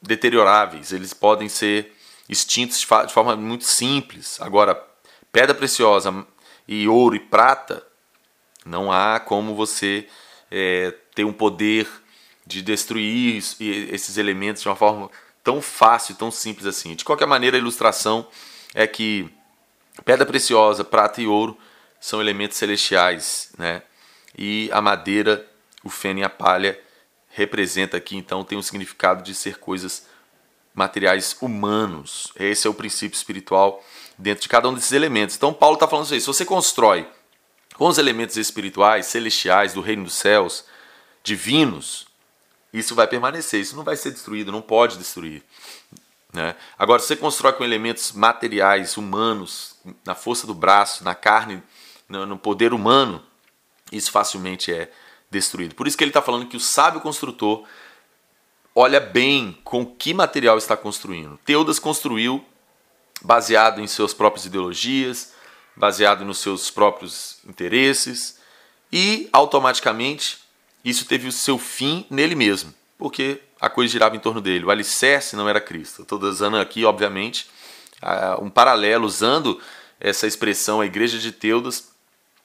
deterioráveis, 0.00 0.92
eles 0.92 1.14
podem 1.14 1.48
ser 1.48 1.94
extintos 2.28 2.78
de 2.78 3.12
forma 3.12 3.36
muito 3.36 3.64
simples. 3.64 4.40
Agora, 4.40 4.82
pedra 5.32 5.54
preciosa 5.54 6.26
e 6.66 6.88
ouro 6.88 7.14
e 7.14 7.20
prata, 7.20 7.86
não 8.64 8.90
há 8.90 9.20
como 9.20 9.54
você 9.54 10.08
é, 10.50 10.94
ter 11.14 11.24
um 11.24 11.32
poder 11.32 11.88
de 12.46 12.62
destruir 12.62 13.36
esses 13.36 14.16
elementos 14.16 14.62
de 14.62 14.68
uma 14.68 14.76
forma 14.76 15.10
tão 15.42 15.60
fácil, 15.60 16.14
tão 16.14 16.30
simples 16.30 16.66
assim. 16.66 16.94
De 16.94 17.04
qualquer 17.04 17.26
maneira, 17.26 17.56
a 17.56 17.60
ilustração 17.60 18.26
é 18.74 18.86
que 18.86 19.30
pedra 20.04 20.26
preciosa, 20.26 20.84
prata 20.84 21.20
e 21.20 21.26
ouro 21.26 21.56
são 22.00 22.20
elementos 22.20 22.56
celestiais, 22.56 23.52
né? 23.56 23.82
E 24.36 24.68
a 24.72 24.80
madeira, 24.80 25.46
o 25.82 25.88
feno 25.88 26.20
e 26.20 26.24
a 26.24 26.28
palha 26.28 26.78
representa 27.28 27.96
aqui, 27.96 28.16
então, 28.16 28.44
tem 28.44 28.58
um 28.58 28.62
significado 28.62 29.22
de 29.22 29.34
ser 29.34 29.58
coisas 29.58 30.06
materiais 30.74 31.36
humanos. 31.40 32.32
Esse 32.36 32.66
é 32.66 32.70
o 32.70 32.74
princípio 32.74 33.16
espiritual 33.16 33.82
dentro 34.18 34.42
de 34.42 34.48
cada 34.48 34.68
um 34.68 34.74
desses 34.74 34.92
elementos. 34.92 35.36
Então, 35.36 35.52
Paulo 35.52 35.74
está 35.74 35.88
falando 35.88 36.04
isso 36.06 36.14
aí. 36.14 36.20
Se 36.20 36.26
você 36.26 36.44
constrói 36.44 37.08
com 37.74 37.86
os 37.86 37.98
elementos 37.98 38.36
espirituais, 38.36 39.06
celestiais, 39.06 39.74
do 39.74 39.80
reino 39.80 40.04
dos 40.04 40.14
céus, 40.14 40.64
divinos, 41.22 42.06
isso 42.72 42.94
vai 42.94 43.06
permanecer, 43.06 43.60
isso 43.60 43.76
não 43.76 43.84
vai 43.84 43.96
ser 43.96 44.10
destruído, 44.10 44.52
não 44.52 44.62
pode 44.62 44.98
destruir. 44.98 45.42
Né? 46.32 46.56
Agora, 46.78 47.00
se 47.00 47.06
você 47.06 47.16
constrói 47.16 47.52
com 47.52 47.64
elementos 47.64 48.12
materiais, 48.12 48.96
humanos, 48.96 49.76
na 50.04 50.14
força 50.14 50.46
do 50.46 50.54
braço, 50.54 51.04
na 51.04 51.14
carne, 51.14 51.62
no 52.08 52.36
poder 52.36 52.74
humano, 52.74 53.22
isso 53.92 54.10
facilmente 54.10 54.72
é 54.72 54.90
destruído. 55.30 55.74
Por 55.74 55.86
isso 55.86 55.96
que 55.96 56.04
ele 56.04 56.10
está 56.10 56.22
falando 56.22 56.46
que 56.46 56.56
o 56.56 56.60
sábio 56.60 57.00
construtor 57.00 57.64
olha 58.74 59.00
bem 59.00 59.58
com 59.62 59.86
que 59.86 60.12
material 60.12 60.58
está 60.58 60.76
construindo. 60.76 61.38
Teudas 61.44 61.78
construiu 61.78 62.44
baseado 63.24 63.80
em 63.80 63.86
suas 63.86 64.12
próprias 64.12 64.44
ideologias, 64.44 65.32
baseado 65.74 66.24
nos 66.24 66.38
seus 66.38 66.70
próprios 66.70 67.38
interesses 67.48 68.38
e 68.92 69.28
automaticamente 69.32 70.38
isso 70.84 71.06
teve 71.06 71.26
o 71.26 71.32
seu 71.32 71.58
fim 71.58 72.06
nele 72.10 72.34
mesmo, 72.34 72.72
porque 72.98 73.40
a 73.58 73.70
coisa 73.70 73.90
girava 73.90 74.14
em 74.14 74.20
torno 74.20 74.42
dele. 74.42 74.66
O 74.66 74.70
alicerce 74.70 75.34
não 75.34 75.48
era 75.48 75.58
Cristo. 75.58 76.02
Estou 76.02 76.22
usando 76.22 76.58
aqui, 76.58 76.84
obviamente, 76.84 77.48
um 78.40 78.50
paralelo, 78.50 79.06
usando 79.06 79.58
essa 79.98 80.26
expressão, 80.26 80.82
a 80.82 80.86
igreja 80.86 81.18
de 81.18 81.32
Teudas, 81.32 81.88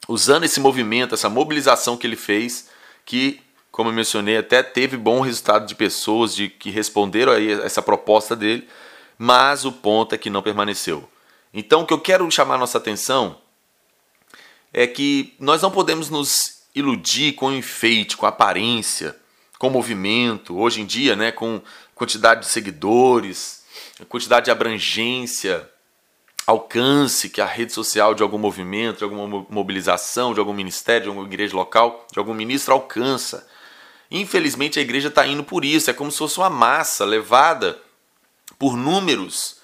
usando 0.08 0.46
esse 0.46 0.62
movimento, 0.62 1.14
essa 1.14 1.30
mobilização 1.30 1.98
que 1.98 2.08
ele 2.08 2.16
fez, 2.16 2.70
que, 3.04 3.42
como 3.70 3.90
eu 3.90 3.94
mencionei, 3.94 4.38
até 4.38 4.64
teve 4.64 4.96
bom 4.96 5.20
resultado 5.20 5.68
de 5.68 5.76
pessoas 5.76 6.34
de 6.34 6.48
que 6.48 6.70
responderam 6.70 7.34
a 7.34 7.42
essa 7.42 7.82
proposta 7.82 8.34
dele, 8.34 8.66
mas 9.22 9.66
o 9.66 9.72
ponto 9.74 10.16
é 10.16 10.18
que 10.18 10.30
não 10.30 10.42
permaneceu. 10.42 11.08
Então, 11.54 11.82
o 11.82 11.86
que 11.86 11.94
eu 11.94 12.00
quero 12.00 12.32
chamar 12.32 12.58
nossa 12.58 12.78
atenção 12.78 13.38
é 14.72 14.88
que 14.88 15.36
nós 15.38 15.62
não 15.62 15.70
podemos 15.70 16.10
nos 16.10 16.64
iludir 16.74 17.34
com 17.34 17.52
enfeite, 17.52 18.16
com 18.16 18.26
aparência, 18.26 19.14
com 19.58 19.70
movimento. 19.70 20.58
Hoje 20.58 20.80
em 20.80 20.86
dia, 20.86 21.18
né, 21.18 21.34
com 21.34 21.62
quantidade 21.94 22.42
de 22.42 22.48
seguidores, 22.48 23.66
quantidade 24.08 24.46
de 24.46 24.52
abrangência, 24.52 25.70
alcance 26.48 27.30
que 27.30 27.42
a 27.42 27.46
rede 27.46 27.74
social 27.74 28.16
de 28.16 28.24
algum 28.24 28.38
movimento, 28.38 29.00
de 29.00 29.04
alguma 29.04 29.46
mobilização, 29.50 30.34
de 30.34 30.40
algum 30.40 30.54
ministério, 30.54 31.04
de 31.04 31.10
alguma 31.10 31.28
igreja 31.28 31.58
local, 31.58 32.08
de 32.10 32.20
algum 32.20 32.34
ministro 32.34 32.74
alcança. 32.74 33.46
Infelizmente, 34.10 34.80
a 34.80 34.82
igreja 34.82 35.10
está 35.10 35.28
indo 35.28 35.44
por 35.44 35.66
isso. 35.66 35.90
É 35.90 35.94
como 35.94 36.10
se 36.10 36.18
fosse 36.18 36.38
uma 36.38 36.50
massa 36.50 37.04
levada 37.04 37.78
por 38.60 38.75
números 38.75 39.58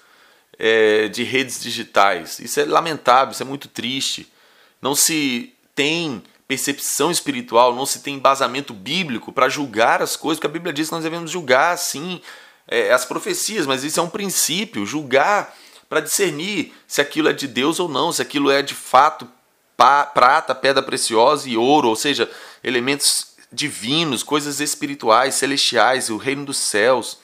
é, 0.58 1.08
de 1.08 1.22
redes 1.22 1.62
digitais. 1.62 2.40
Isso 2.40 2.58
é 2.58 2.64
lamentável, 2.64 3.32
isso 3.32 3.42
é 3.42 3.46
muito 3.46 3.68
triste. 3.68 4.32
Não 4.80 4.94
se 4.94 5.54
tem 5.74 6.22
percepção 6.48 7.10
espiritual, 7.10 7.74
não 7.74 7.84
se 7.84 8.00
tem 8.00 8.14
embasamento 8.14 8.72
bíblico 8.72 9.32
para 9.32 9.48
julgar 9.48 10.00
as 10.00 10.16
coisas, 10.16 10.38
porque 10.38 10.46
a 10.46 10.52
Bíblia 10.52 10.72
diz 10.72 10.88
que 10.88 10.94
nós 10.94 11.04
devemos 11.04 11.30
julgar, 11.30 11.76
sim, 11.76 12.20
é, 12.66 12.92
as 12.92 13.04
profecias, 13.04 13.66
mas 13.66 13.84
isso 13.84 14.00
é 14.00 14.02
um 14.02 14.08
princípio, 14.08 14.86
julgar 14.86 15.54
para 15.88 16.00
discernir 16.00 16.72
se 16.86 17.00
aquilo 17.00 17.28
é 17.28 17.32
de 17.32 17.46
Deus 17.46 17.78
ou 17.78 17.88
não, 17.88 18.10
se 18.12 18.22
aquilo 18.22 18.50
é 18.50 18.62
de 18.62 18.74
fato 18.74 19.28
prata, 19.76 20.54
pedra 20.54 20.82
preciosa 20.82 21.48
e 21.48 21.56
ouro, 21.56 21.88
ou 21.88 21.96
seja, 21.96 22.30
elementos 22.64 23.34
divinos, 23.52 24.22
coisas 24.22 24.60
espirituais, 24.60 25.34
celestiais, 25.34 26.08
o 26.08 26.16
reino 26.16 26.46
dos 26.46 26.56
céus, 26.56 27.18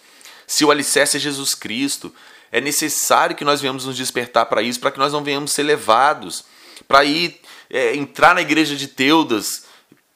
se 0.46 0.64
o 0.64 0.70
alicerce 0.70 1.16
é 1.16 1.20
Jesus 1.20 1.54
Cristo, 1.54 2.14
é 2.50 2.60
necessário 2.60 3.34
que 3.34 3.44
nós 3.44 3.60
venhamos 3.60 3.86
nos 3.86 3.96
despertar 3.96 4.46
para 4.46 4.62
isso, 4.62 4.78
para 4.78 4.90
que 4.90 4.98
nós 4.98 5.12
não 5.12 5.24
venhamos 5.24 5.52
ser 5.52 5.62
levados, 5.62 6.44
para 6.86 7.04
ir 7.04 7.40
é, 7.70 7.96
entrar 7.96 8.34
na 8.34 8.42
igreja 8.42 8.76
de 8.76 8.86
Teudas 8.86 9.64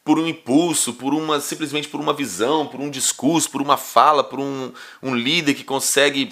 por 0.05 0.19
um 0.19 0.27
impulso, 0.27 0.93
por 0.93 1.15
uma 1.15 1.41
simplesmente 1.41 1.89
por 1.89 1.99
uma 1.99 2.13
visão, 2.13 2.67
por 2.67 2.81
um 2.81 2.91
discurso, 2.91 3.51
por 3.51 3.63
uma 3.63 3.77
fala, 3.77 4.23
por 4.23 4.39
um, 4.39 4.73
um 5.03 5.15
líder 5.15 5.55
que 5.55 5.65
consegue 5.65 6.29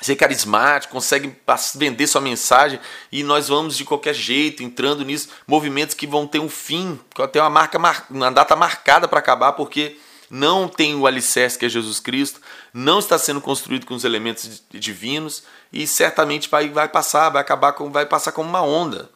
ser 0.00 0.16
carismático, 0.16 0.92
consegue 0.92 1.36
vender 1.74 2.06
sua 2.06 2.20
mensagem 2.20 2.80
e 3.10 3.22
nós 3.22 3.48
vamos 3.48 3.76
de 3.76 3.84
qualquer 3.84 4.14
jeito 4.14 4.62
entrando 4.62 5.04
nisso, 5.04 5.28
movimentos 5.46 5.94
que 5.94 6.06
vão 6.06 6.26
ter 6.26 6.38
um 6.38 6.48
fim, 6.48 6.98
ter 7.30 7.40
uma 7.40 7.50
marca, 7.50 7.78
uma 8.10 8.30
data 8.30 8.56
marcada 8.56 9.06
para 9.06 9.18
acabar, 9.18 9.52
porque 9.52 9.96
não 10.32 10.66
tem 10.66 10.94
o 10.94 11.06
alicerce 11.06 11.58
que 11.58 11.66
é 11.66 11.68
Jesus 11.68 12.00
Cristo, 12.00 12.40
não 12.72 13.00
está 13.00 13.18
sendo 13.18 13.38
construído 13.38 13.84
com 13.84 13.92
os 13.92 14.02
elementos 14.02 14.62
divinos 14.70 15.42
e 15.70 15.86
certamente 15.86 16.48
vai, 16.48 16.70
vai 16.70 16.88
passar, 16.88 17.28
vai 17.28 17.42
acabar 17.42 17.74
com, 17.74 17.92
vai 17.92 18.06
passar 18.06 18.32
como 18.32 18.48
uma 18.48 18.62
onda. 18.62 19.10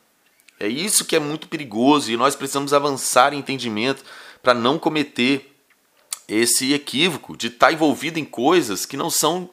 É 0.61 0.69
isso 0.69 1.07
que 1.07 1.17
é 1.17 1.19
muito 1.19 1.49
perigoso 1.49 2.13
e 2.13 2.19
nós 2.19 2.37
precisamos 2.37 2.75
avançar 2.75 3.33
em 3.33 3.39
entendimento 3.39 4.05
para 4.43 4.53
não 4.53 4.79
cometer 4.79 5.57
esse 6.29 6.75
equívoco 6.75 7.35
de 7.35 7.47
estar 7.47 7.73
envolvido 7.73 8.19
em 8.19 8.25
coisas 8.25 8.85
que 8.85 8.97
não 8.97 9.09
são 9.09 9.49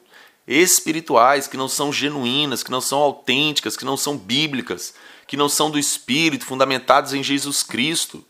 espirituais, 0.46 1.48
que 1.48 1.56
não 1.56 1.70
são 1.70 1.94
genuínas, 1.94 2.62
que 2.62 2.72
não 2.72 2.82
são 2.82 3.00
autênticas, 3.00 3.78
que 3.78 3.86
não 3.86 3.96
são 3.96 4.18
bíblicas, 4.18 4.94
que 5.26 5.38
não 5.38 5.48
são 5.48 5.72
do 5.72 5.80
Espírito, 5.80 6.46
fundamentadas 6.46 7.14
em 7.14 7.24
Jesus 7.24 7.64
Cristo. 7.64 8.22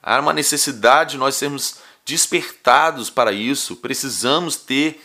Há 0.00 0.20
uma 0.20 0.32
necessidade 0.32 1.12
de 1.12 1.18
nós 1.18 1.34
sermos 1.34 1.84
despertados 2.06 3.10
para 3.10 3.32
isso, 3.32 3.76
precisamos 3.76 4.54
ter 4.56 5.02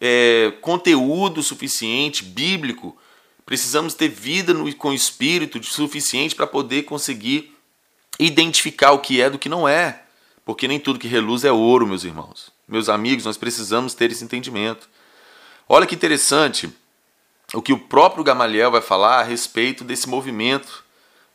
é, 0.00 0.54
conteúdo 0.62 1.42
suficiente, 1.42 2.24
bíblico, 2.24 2.96
precisamos 3.44 3.92
ter 3.92 4.08
vida 4.08 4.54
no, 4.54 4.74
com 4.74 4.94
Espírito 4.94 5.62
suficiente 5.62 6.34
para 6.34 6.46
poder 6.46 6.84
conseguir 6.84 7.54
identificar 8.18 8.92
o 8.92 9.00
que 9.00 9.20
é 9.20 9.28
do 9.28 9.38
que 9.38 9.48
não 9.48 9.68
é. 9.68 10.02
Porque 10.42 10.66
nem 10.66 10.80
tudo 10.80 10.98
que 10.98 11.06
reluz 11.06 11.44
é 11.44 11.52
ouro, 11.52 11.86
meus 11.86 12.04
irmãos. 12.04 12.50
Meus 12.66 12.88
amigos, 12.88 13.26
nós 13.26 13.36
precisamos 13.36 13.92
ter 13.92 14.10
esse 14.10 14.24
entendimento. 14.24 14.88
Olha 15.68 15.86
que 15.86 15.94
interessante 15.94 16.70
o 17.52 17.60
que 17.60 17.72
o 17.72 17.78
próprio 17.78 18.24
Gamaliel 18.24 18.70
vai 18.70 18.80
falar 18.80 19.20
a 19.20 19.22
respeito 19.22 19.84
desse 19.84 20.08
movimento 20.08 20.82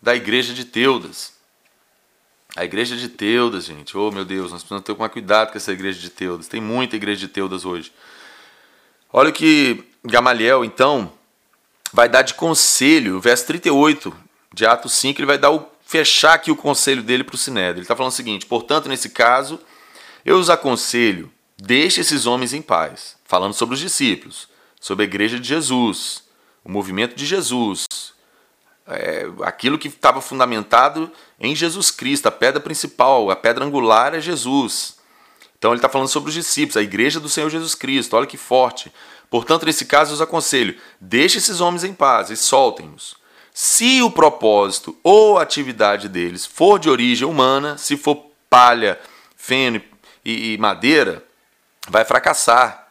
da 0.01 0.15
igreja 0.15 0.53
de 0.53 0.65
Teudas. 0.65 1.34
A 2.55 2.63
igreja 2.63 2.95
de 2.95 3.09
Teudas, 3.09 3.65
gente, 3.65 3.97
oh 3.97 4.09
meu 4.11 4.23
Deus, 4.23 4.51
nós 4.51 4.61
precisamos 4.61 4.85
ter 4.85 4.97
mais 4.97 5.11
cuidado 5.11 5.51
com 5.51 5.57
essa 5.57 5.73
igreja 5.73 5.99
de 5.99 6.09
Teudas. 6.09 6.47
Tem 6.47 6.61
muita 6.61 6.95
igreja 6.95 7.19
de 7.19 7.27
Teudas 7.27 7.65
hoje. 7.65 7.91
Olha 9.11 9.29
o 9.29 9.33
que 9.33 9.83
Gamaliel, 10.01 10.63
então, 10.63 11.11
vai 11.91 12.07
dar 12.07 12.21
de 12.21 12.33
conselho, 12.33 13.19
verso 13.19 13.45
38 13.47 14.15
de 14.53 14.65
Atos 14.65 14.93
5, 14.93 15.19
ele 15.19 15.25
vai 15.25 15.37
dar 15.37 15.51
o, 15.51 15.69
fechar 15.85 16.35
aqui 16.35 16.49
o 16.49 16.55
conselho 16.55 17.03
dele 17.03 17.25
para 17.25 17.35
o 17.35 17.37
Sinédrio. 17.37 17.79
Ele 17.79 17.81
está 17.81 17.95
falando 17.95 18.13
o 18.13 18.15
seguinte: 18.15 18.45
portanto, 18.45 18.87
nesse 18.87 19.09
caso, 19.09 19.59
eu 20.23 20.37
os 20.37 20.49
aconselho, 20.49 21.29
deixe 21.57 21.99
esses 21.99 22.25
homens 22.25 22.53
em 22.53 22.61
paz. 22.61 23.17
Falando 23.25 23.53
sobre 23.53 23.75
os 23.75 23.81
discípulos, 23.81 24.47
sobre 24.79 25.03
a 25.03 25.07
igreja 25.07 25.37
de 25.37 25.47
Jesus, 25.47 26.23
o 26.63 26.71
movimento 26.71 27.15
de 27.15 27.25
Jesus, 27.25 27.85
é, 28.87 29.25
aquilo 29.43 29.77
que 29.77 29.87
estava 29.87 30.21
fundamentado 30.21 31.11
em 31.39 31.55
Jesus 31.55 31.89
Cristo, 31.89 32.27
a 32.27 32.31
pedra 32.31 32.59
principal, 32.59 33.31
a 33.31 33.35
pedra 33.35 33.65
angular 33.65 34.13
é 34.13 34.21
Jesus. 34.21 34.97
Então 35.57 35.71
ele 35.71 35.79
está 35.79 35.89
falando 35.89 36.07
sobre 36.07 36.29
os 36.29 36.35
discípulos, 36.35 36.77
a 36.77 36.83
igreja 36.83 37.19
do 37.19 37.29
Senhor 37.29 37.49
Jesus 37.49 37.73
Cristo, 37.73 38.15
olha 38.15 38.27
que 38.27 38.37
forte. 38.37 38.91
Portanto, 39.29 39.65
nesse 39.65 39.85
caso, 39.85 40.13
os 40.13 40.21
aconselho: 40.21 40.77
deixe 41.01 41.39
esses 41.39 41.59
homens 41.59 41.83
em 41.83 41.93
paz 41.93 42.29
e 42.29 42.37
soltem-nos. 42.37 43.15
Se 43.53 44.01
o 44.01 44.11
propósito 44.11 44.97
ou 45.01 45.39
atividade 45.39 46.09
deles 46.09 46.45
for 46.45 46.77
de 46.77 46.89
origem 46.89 47.27
humana, 47.27 47.77
se 47.77 47.95
for 47.95 48.27
palha, 48.49 48.99
feno 49.35 49.81
e, 50.23 50.53
e 50.53 50.57
madeira, 50.57 51.23
vai 51.87 52.03
fracassar. 52.03 52.89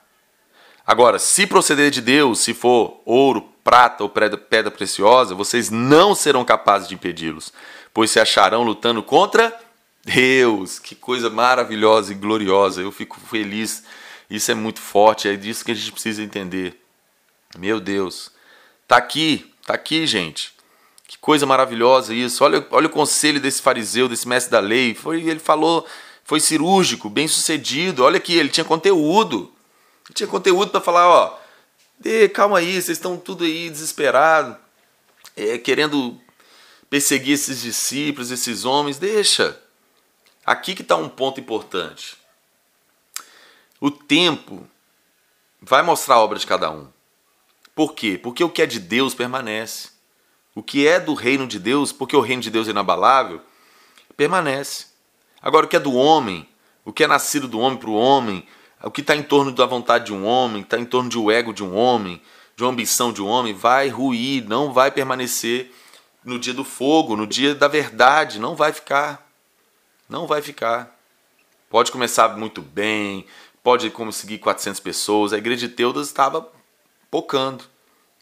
Agora, 0.86 1.18
se 1.18 1.46
proceder 1.46 1.90
de 1.90 2.00
Deus, 2.00 2.40
se 2.40 2.52
for 2.52 3.00
ouro, 3.04 3.53
prata 3.64 4.04
ou 4.04 4.10
pedra 4.10 4.70
preciosa, 4.70 5.34
vocês 5.34 5.70
não 5.70 6.14
serão 6.14 6.44
capazes 6.44 6.86
de 6.86 6.94
impedi-los, 6.94 7.50
pois 7.94 8.10
se 8.10 8.20
acharão 8.20 8.62
lutando 8.62 9.02
contra 9.02 9.58
Deus. 10.04 10.78
Que 10.78 10.94
coisa 10.94 11.30
maravilhosa 11.30 12.12
e 12.12 12.14
gloriosa. 12.14 12.82
Eu 12.82 12.92
fico 12.92 13.18
feliz. 13.18 13.82
Isso 14.28 14.50
é 14.50 14.54
muito 14.54 14.80
forte, 14.80 15.28
é 15.28 15.34
disso 15.34 15.64
que 15.64 15.72
a 15.72 15.74
gente 15.74 15.92
precisa 15.92 16.22
entender. 16.22 16.78
Meu 17.56 17.80
Deus. 17.80 18.30
Tá 18.86 18.96
aqui, 18.96 19.50
tá 19.66 19.74
aqui, 19.74 20.06
gente. 20.06 20.52
Que 21.06 21.16
coisa 21.18 21.46
maravilhosa 21.46 22.14
isso. 22.14 22.44
Olha, 22.44 22.66
olha 22.70 22.86
o 22.86 22.90
conselho 22.90 23.40
desse 23.40 23.62
fariseu, 23.62 24.08
desse 24.08 24.28
mestre 24.28 24.50
da 24.50 24.60
lei. 24.60 24.94
Foi, 24.94 25.22
ele 25.22 25.40
falou, 25.40 25.86
foi 26.24 26.40
cirúrgico, 26.40 27.08
bem 27.08 27.28
sucedido. 27.28 28.04
Olha 28.04 28.18
aqui, 28.18 28.34
ele 28.34 28.48
tinha 28.48 28.64
conteúdo. 28.64 29.52
Ele 30.06 30.14
tinha 30.14 30.26
conteúdo 30.26 30.70
para 30.70 30.80
falar, 30.80 31.08
ó, 31.08 31.38
de, 31.98 32.28
calma 32.28 32.58
aí, 32.58 32.72
vocês 32.72 32.98
estão 32.98 33.16
tudo 33.16 33.44
aí 33.44 33.70
desesperado, 33.70 34.56
é, 35.36 35.58
querendo 35.58 36.20
perseguir 36.90 37.34
esses 37.34 37.62
discípulos, 37.62 38.30
esses 38.30 38.64
homens. 38.64 38.98
Deixa. 38.98 39.60
Aqui 40.44 40.74
que 40.74 40.82
está 40.82 40.96
um 40.96 41.08
ponto 41.08 41.40
importante. 41.40 42.16
O 43.80 43.90
tempo 43.90 44.66
vai 45.60 45.82
mostrar 45.82 46.16
a 46.16 46.20
obra 46.20 46.38
de 46.38 46.46
cada 46.46 46.70
um. 46.70 46.88
Por 47.74 47.94
quê? 47.94 48.18
Porque 48.22 48.44
o 48.44 48.50
que 48.50 48.62
é 48.62 48.66
de 48.66 48.78
Deus 48.78 49.14
permanece. 49.14 49.88
O 50.54 50.62
que 50.62 50.86
é 50.86 51.00
do 51.00 51.14
reino 51.14 51.46
de 51.46 51.58
Deus, 51.58 51.90
porque 51.90 52.14
o 52.14 52.20
reino 52.20 52.42
de 52.42 52.50
Deus 52.50 52.68
é 52.68 52.70
inabalável, 52.70 53.40
permanece. 54.16 54.86
Agora, 55.42 55.66
o 55.66 55.68
que 55.68 55.76
é 55.76 55.80
do 55.80 55.94
homem, 55.94 56.48
o 56.84 56.92
que 56.92 57.02
é 57.02 57.06
nascido 57.08 57.48
do 57.48 57.58
homem 57.58 57.78
para 57.78 57.90
o 57.90 57.94
homem, 57.94 58.46
o 58.82 58.90
que 58.90 59.00
está 59.00 59.14
em 59.14 59.22
torno 59.22 59.52
da 59.52 59.66
vontade 59.66 60.06
de 60.06 60.12
um 60.12 60.24
homem, 60.24 60.62
está 60.62 60.78
em 60.78 60.84
torno 60.84 61.08
de 61.08 61.18
um 61.18 61.30
ego 61.30 61.52
de 61.52 61.62
um 61.62 61.74
homem, 61.74 62.20
de 62.56 62.62
uma 62.62 62.70
ambição 62.70 63.12
de 63.12 63.22
um 63.22 63.26
homem, 63.26 63.54
vai 63.54 63.88
ruir, 63.88 64.44
não 64.46 64.72
vai 64.72 64.90
permanecer 64.90 65.72
no 66.24 66.38
dia 66.38 66.54
do 66.54 66.64
fogo, 66.64 67.16
no 67.16 67.26
dia 67.26 67.54
da 67.54 67.68
verdade, 67.68 68.38
não 68.38 68.54
vai 68.54 68.72
ficar. 68.72 69.30
Não 70.08 70.26
vai 70.26 70.40
ficar. 70.40 70.94
Pode 71.68 71.90
começar 71.90 72.36
muito 72.36 72.62
bem, 72.62 73.26
pode 73.62 73.90
conseguir 73.90 74.38
400 74.38 74.80
pessoas. 74.80 75.32
A 75.32 75.38
igreja 75.38 75.66
de 75.66 75.74
Teudas 75.74 76.06
estava 76.06 76.48
pocando. 77.10 77.64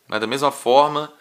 Mas 0.09 0.21
da 0.21 0.27
mesma 0.27 0.51
forma, 0.51 1.13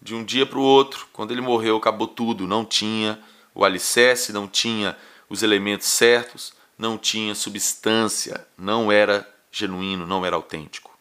de 0.00 0.14
um 0.14 0.24
dia 0.24 0.44
para 0.44 0.58
o 0.58 0.62
outro, 0.62 1.08
quando 1.12 1.30
ele 1.30 1.40
morreu, 1.40 1.76
acabou 1.76 2.06
tudo. 2.06 2.46
Não 2.46 2.64
tinha 2.64 3.18
o 3.54 3.64
alicerce, 3.64 4.32
não 4.32 4.46
tinha 4.46 4.96
os 5.28 5.42
elementos 5.42 5.88
certos, 5.88 6.52
não 6.78 6.98
tinha 6.98 7.34
substância, 7.34 8.46
não 8.56 8.90
era 8.90 9.28
genuíno, 9.50 10.06
não 10.06 10.24
era 10.24 10.36
autêntico. 10.36 10.96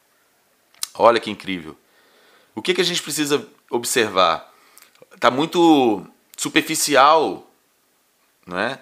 Olha 0.93 1.19
que 1.19 1.31
incrível. 1.31 1.75
O 2.55 2.61
que, 2.61 2.73
que 2.73 2.81
a 2.81 2.85
gente 2.85 3.01
precisa 3.01 3.47
observar? 3.69 4.53
Está 5.13 5.31
muito 5.31 6.05
superficial 6.37 7.49
né, 8.45 8.79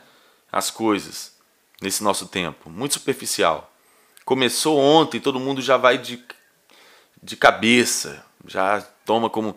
as 0.52 0.70
coisas 0.70 1.36
nesse 1.82 2.04
nosso 2.04 2.28
tempo, 2.28 2.70
muito 2.70 2.94
superficial. 2.96 3.72
Começou 4.26 4.78
ontem, 4.78 5.20
todo 5.20 5.40
mundo 5.40 5.62
já 5.62 5.78
vai 5.78 5.98
de, 5.98 6.24
de 7.22 7.36
cabeça, 7.36 8.26
já 8.46 8.82
toma 9.06 9.30
como. 9.30 9.56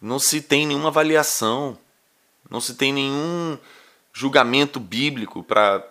Não 0.00 0.18
se 0.18 0.40
tem 0.40 0.66
nenhuma 0.66 0.88
avaliação, 0.88 1.78
não 2.48 2.60
se 2.60 2.74
tem 2.74 2.92
nenhum 2.92 3.58
julgamento 4.12 4.80
bíblico 4.80 5.42
para 5.42 5.86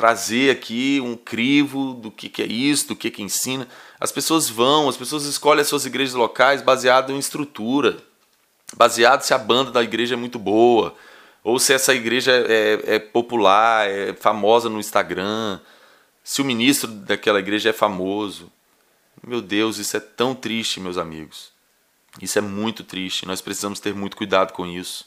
trazer 0.00 0.50
aqui 0.50 0.98
um 1.04 1.14
crivo 1.14 1.92
do 1.92 2.10
que, 2.10 2.30
que 2.30 2.40
é 2.40 2.46
isso, 2.46 2.88
do 2.88 2.96
que, 2.96 3.10
que 3.10 3.22
ensina. 3.22 3.68
As 4.00 4.10
pessoas 4.10 4.48
vão, 4.48 4.88
as 4.88 4.96
pessoas 4.96 5.26
escolhem 5.26 5.60
as 5.60 5.68
suas 5.68 5.84
igrejas 5.84 6.14
locais 6.14 6.62
baseado 6.62 7.12
em 7.12 7.18
estrutura, 7.18 7.98
baseado 8.74 9.20
se 9.20 9.34
a 9.34 9.38
banda 9.38 9.70
da 9.70 9.82
igreja 9.82 10.14
é 10.14 10.16
muito 10.16 10.38
boa, 10.38 10.94
ou 11.44 11.58
se 11.58 11.74
essa 11.74 11.94
igreja 11.94 12.32
é, 12.32 12.94
é 12.94 12.98
popular, 12.98 13.90
é 13.90 14.14
famosa 14.14 14.70
no 14.70 14.80
Instagram, 14.80 15.60
se 16.24 16.40
o 16.40 16.46
ministro 16.46 16.90
daquela 16.90 17.38
igreja 17.38 17.68
é 17.68 17.74
famoso. 17.74 18.50
Meu 19.22 19.42
Deus, 19.42 19.76
isso 19.76 19.98
é 19.98 20.00
tão 20.00 20.34
triste, 20.34 20.80
meus 20.80 20.96
amigos. 20.96 21.52
Isso 22.22 22.38
é 22.38 22.42
muito 22.42 22.82
triste. 22.82 23.26
Nós 23.26 23.42
precisamos 23.42 23.80
ter 23.80 23.94
muito 23.94 24.16
cuidado 24.16 24.54
com 24.54 24.66
isso. 24.66 25.06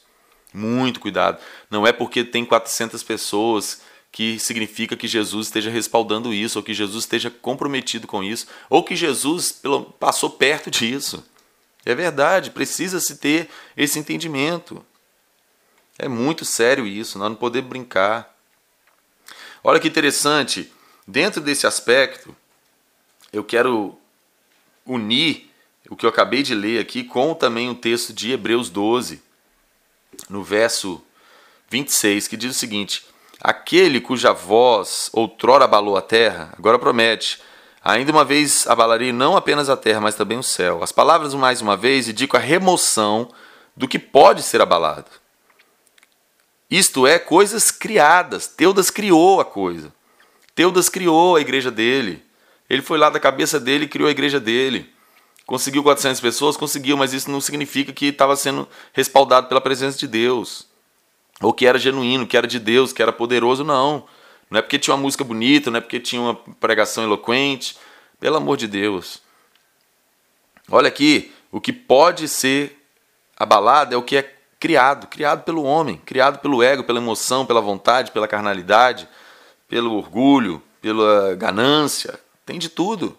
Muito 0.54 1.00
cuidado. 1.00 1.42
Não 1.68 1.88
é 1.88 1.92
porque 1.92 2.24
tem 2.24 2.46
400 2.46 3.02
pessoas 3.02 3.82
que 4.14 4.38
significa 4.38 4.96
que 4.96 5.08
Jesus 5.08 5.48
esteja 5.48 5.72
respaldando 5.72 6.32
isso, 6.32 6.60
ou 6.60 6.64
que 6.64 6.72
Jesus 6.72 7.04
esteja 7.04 7.32
comprometido 7.32 8.06
com 8.06 8.24
isso, 8.24 8.46
ou 8.70 8.84
que 8.84 8.96
Jesus 8.96 9.60
passou 10.00 10.30
perto 10.30 10.70
disso. 10.70 11.26
É 11.84 11.96
verdade, 11.96 12.52
precisa-se 12.52 13.18
ter 13.18 13.50
esse 13.76 13.98
entendimento. 13.98 14.86
É 15.98 16.08
muito 16.08 16.46
sério 16.46 16.86
isso, 16.86 17.18
nós 17.18 17.30
não 17.30 17.36
podemos 17.36 17.68
brincar. 17.68 18.38
Olha 19.64 19.80
que 19.80 19.88
interessante, 19.88 20.72
dentro 21.08 21.42
desse 21.42 21.66
aspecto, 21.66 22.36
eu 23.34 23.44
quero 23.44 23.98
unir 24.86 25.50
o 25.90 25.96
que 25.96 26.06
eu 26.06 26.10
acabei 26.12 26.44
de 26.44 26.54
ler 26.54 26.80
aqui 26.80 27.04
com 27.04 27.34
também 27.34 27.68
o 27.68 27.76
texto 27.76 28.14
de 28.14 28.32
Hebreus 28.32 28.70
12, 28.70 29.20
no 30.30 30.44
verso 30.44 31.04
26, 31.72 32.28
que 32.28 32.38
diz 32.38 32.56
o 32.56 32.60
seguinte: 32.60 33.04
Aquele 33.44 34.00
cuja 34.00 34.32
voz 34.32 35.10
outrora 35.12 35.66
abalou 35.66 35.98
a 35.98 36.02
terra, 36.02 36.54
agora 36.58 36.80
promete: 36.80 37.42
ainda 37.84 38.10
uma 38.10 38.24
vez 38.24 38.66
abalarei 38.68 39.12
não 39.12 39.36
apenas 39.36 39.70
a 39.70 39.76
terra, 39.76 40.00
mas 40.00 40.16
também 40.16 40.38
o 40.38 40.44
céu. 40.44 40.82
As 40.82 40.94
palavras, 40.94 41.34
mais 41.34 41.60
uma 41.60 41.76
vez, 41.76 42.08
indicam 42.08 42.40
a 42.40 42.44
remoção 42.44 43.30
do 43.76 43.86
que 43.86 44.00
pode 44.00 44.42
ser 44.44 44.62
abalado. 44.62 45.08
Isto 46.72 47.06
é, 47.06 47.20
coisas 47.20 47.70
criadas. 47.70 48.48
Teudas 48.48 48.90
criou 48.90 49.42
a 49.42 49.46
coisa. 49.46 49.94
Teudas 50.56 50.88
criou 50.88 51.36
a 51.36 51.42
igreja 51.42 51.70
dele. 51.70 52.24
Ele 52.70 52.82
foi 52.82 52.98
lá 52.98 53.10
da 53.10 53.20
cabeça 53.20 53.60
dele 53.60 53.86
e 53.86 53.90
criou 53.90 54.08
a 54.08 54.12
igreja 54.12 54.40
dele. 54.40 54.90
Conseguiu 55.46 55.84
400 55.84 56.22
pessoas? 56.22 56.56
Conseguiu, 56.56 56.96
mas 56.96 57.12
isso 57.12 57.30
não 57.30 57.42
significa 57.42 57.92
que 57.92 58.06
estava 58.06 58.38
sendo 58.38 58.68
respaldado 58.94 59.50
pela 59.50 59.60
presença 59.60 59.98
de 59.98 60.08
Deus 60.08 60.72
ou 61.42 61.54
que 61.54 61.66
era 61.66 61.78
genuíno, 61.80 62.28
que 62.28 62.38
era 62.38 62.48
de 62.48 62.60
Deus, 62.60 62.94
que 62.94 63.02
era 63.02 63.12
poderoso, 63.12 63.64
não. 63.64 64.06
Não 64.50 64.60
é 64.60 64.62
porque 64.62 64.78
tinha 64.78 64.96
uma 64.96 65.02
música 65.02 65.24
bonita, 65.24 65.72
não 65.72 65.78
é 65.78 65.82
porque 65.82 66.00
tinha 66.00 66.22
uma 66.22 66.36
pregação 66.36 67.04
eloquente. 67.04 67.78
Pelo 68.20 68.38
amor 68.38 68.56
de 68.56 68.68
Deus. 68.68 69.22
Olha 70.72 70.88
aqui, 70.88 71.34
o 71.52 71.60
que 71.60 71.74
pode 71.74 72.28
ser 72.28 72.80
abalado 73.36 73.94
é 73.94 73.98
o 73.98 74.02
que 74.02 74.16
é 74.16 74.36
criado, 74.60 75.08
criado 75.08 75.44
pelo 75.44 75.64
homem, 75.64 75.98
criado 76.06 76.40
pelo 76.40 76.64
ego, 76.64 76.86
pela 76.86 77.00
emoção, 77.00 77.46
pela 77.46 77.60
vontade, 77.60 78.12
pela 78.12 78.28
carnalidade, 78.30 79.10
pelo 79.68 79.94
orgulho, 79.96 80.64
pela 80.82 81.36
ganância, 81.36 82.18
tem 82.46 82.58
de 82.58 82.70
tudo. 82.70 83.18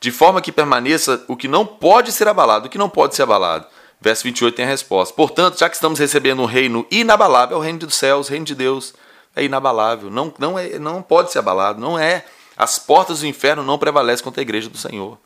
De 0.00 0.10
forma 0.10 0.42
que 0.42 0.52
permaneça 0.52 1.24
o 1.28 1.34
que 1.34 1.48
não 1.48 1.64
pode 1.64 2.12
ser 2.12 2.28
abalado, 2.28 2.66
o 2.66 2.70
que 2.70 2.76
não 2.76 2.90
pode 2.90 3.14
ser 3.14 3.22
abalado 3.22 3.66
Verso 4.04 4.22
28 4.24 4.54
tem 4.54 4.66
a 4.66 4.68
resposta. 4.68 5.14
Portanto, 5.14 5.58
já 5.58 5.66
que 5.66 5.76
estamos 5.76 5.98
recebendo 5.98 6.42
um 6.42 6.44
reino 6.44 6.86
inabalável, 6.90 7.56
o 7.56 7.60
reino 7.60 7.78
dos 7.78 7.94
céus, 7.94 8.28
o 8.28 8.30
reino 8.30 8.44
de 8.44 8.54
Deus 8.54 8.92
é 9.34 9.42
inabalável, 9.42 10.10
não, 10.10 10.32
não, 10.38 10.58
é, 10.58 10.78
não 10.78 11.00
pode 11.00 11.32
ser 11.32 11.38
abalado, 11.38 11.80
não 11.80 11.98
é. 11.98 12.22
As 12.54 12.78
portas 12.78 13.20
do 13.20 13.26
inferno 13.26 13.62
não 13.62 13.78
prevalecem 13.78 14.22
contra 14.22 14.42
a 14.42 14.44
igreja 14.44 14.68
do 14.68 14.76
Senhor. 14.76 15.18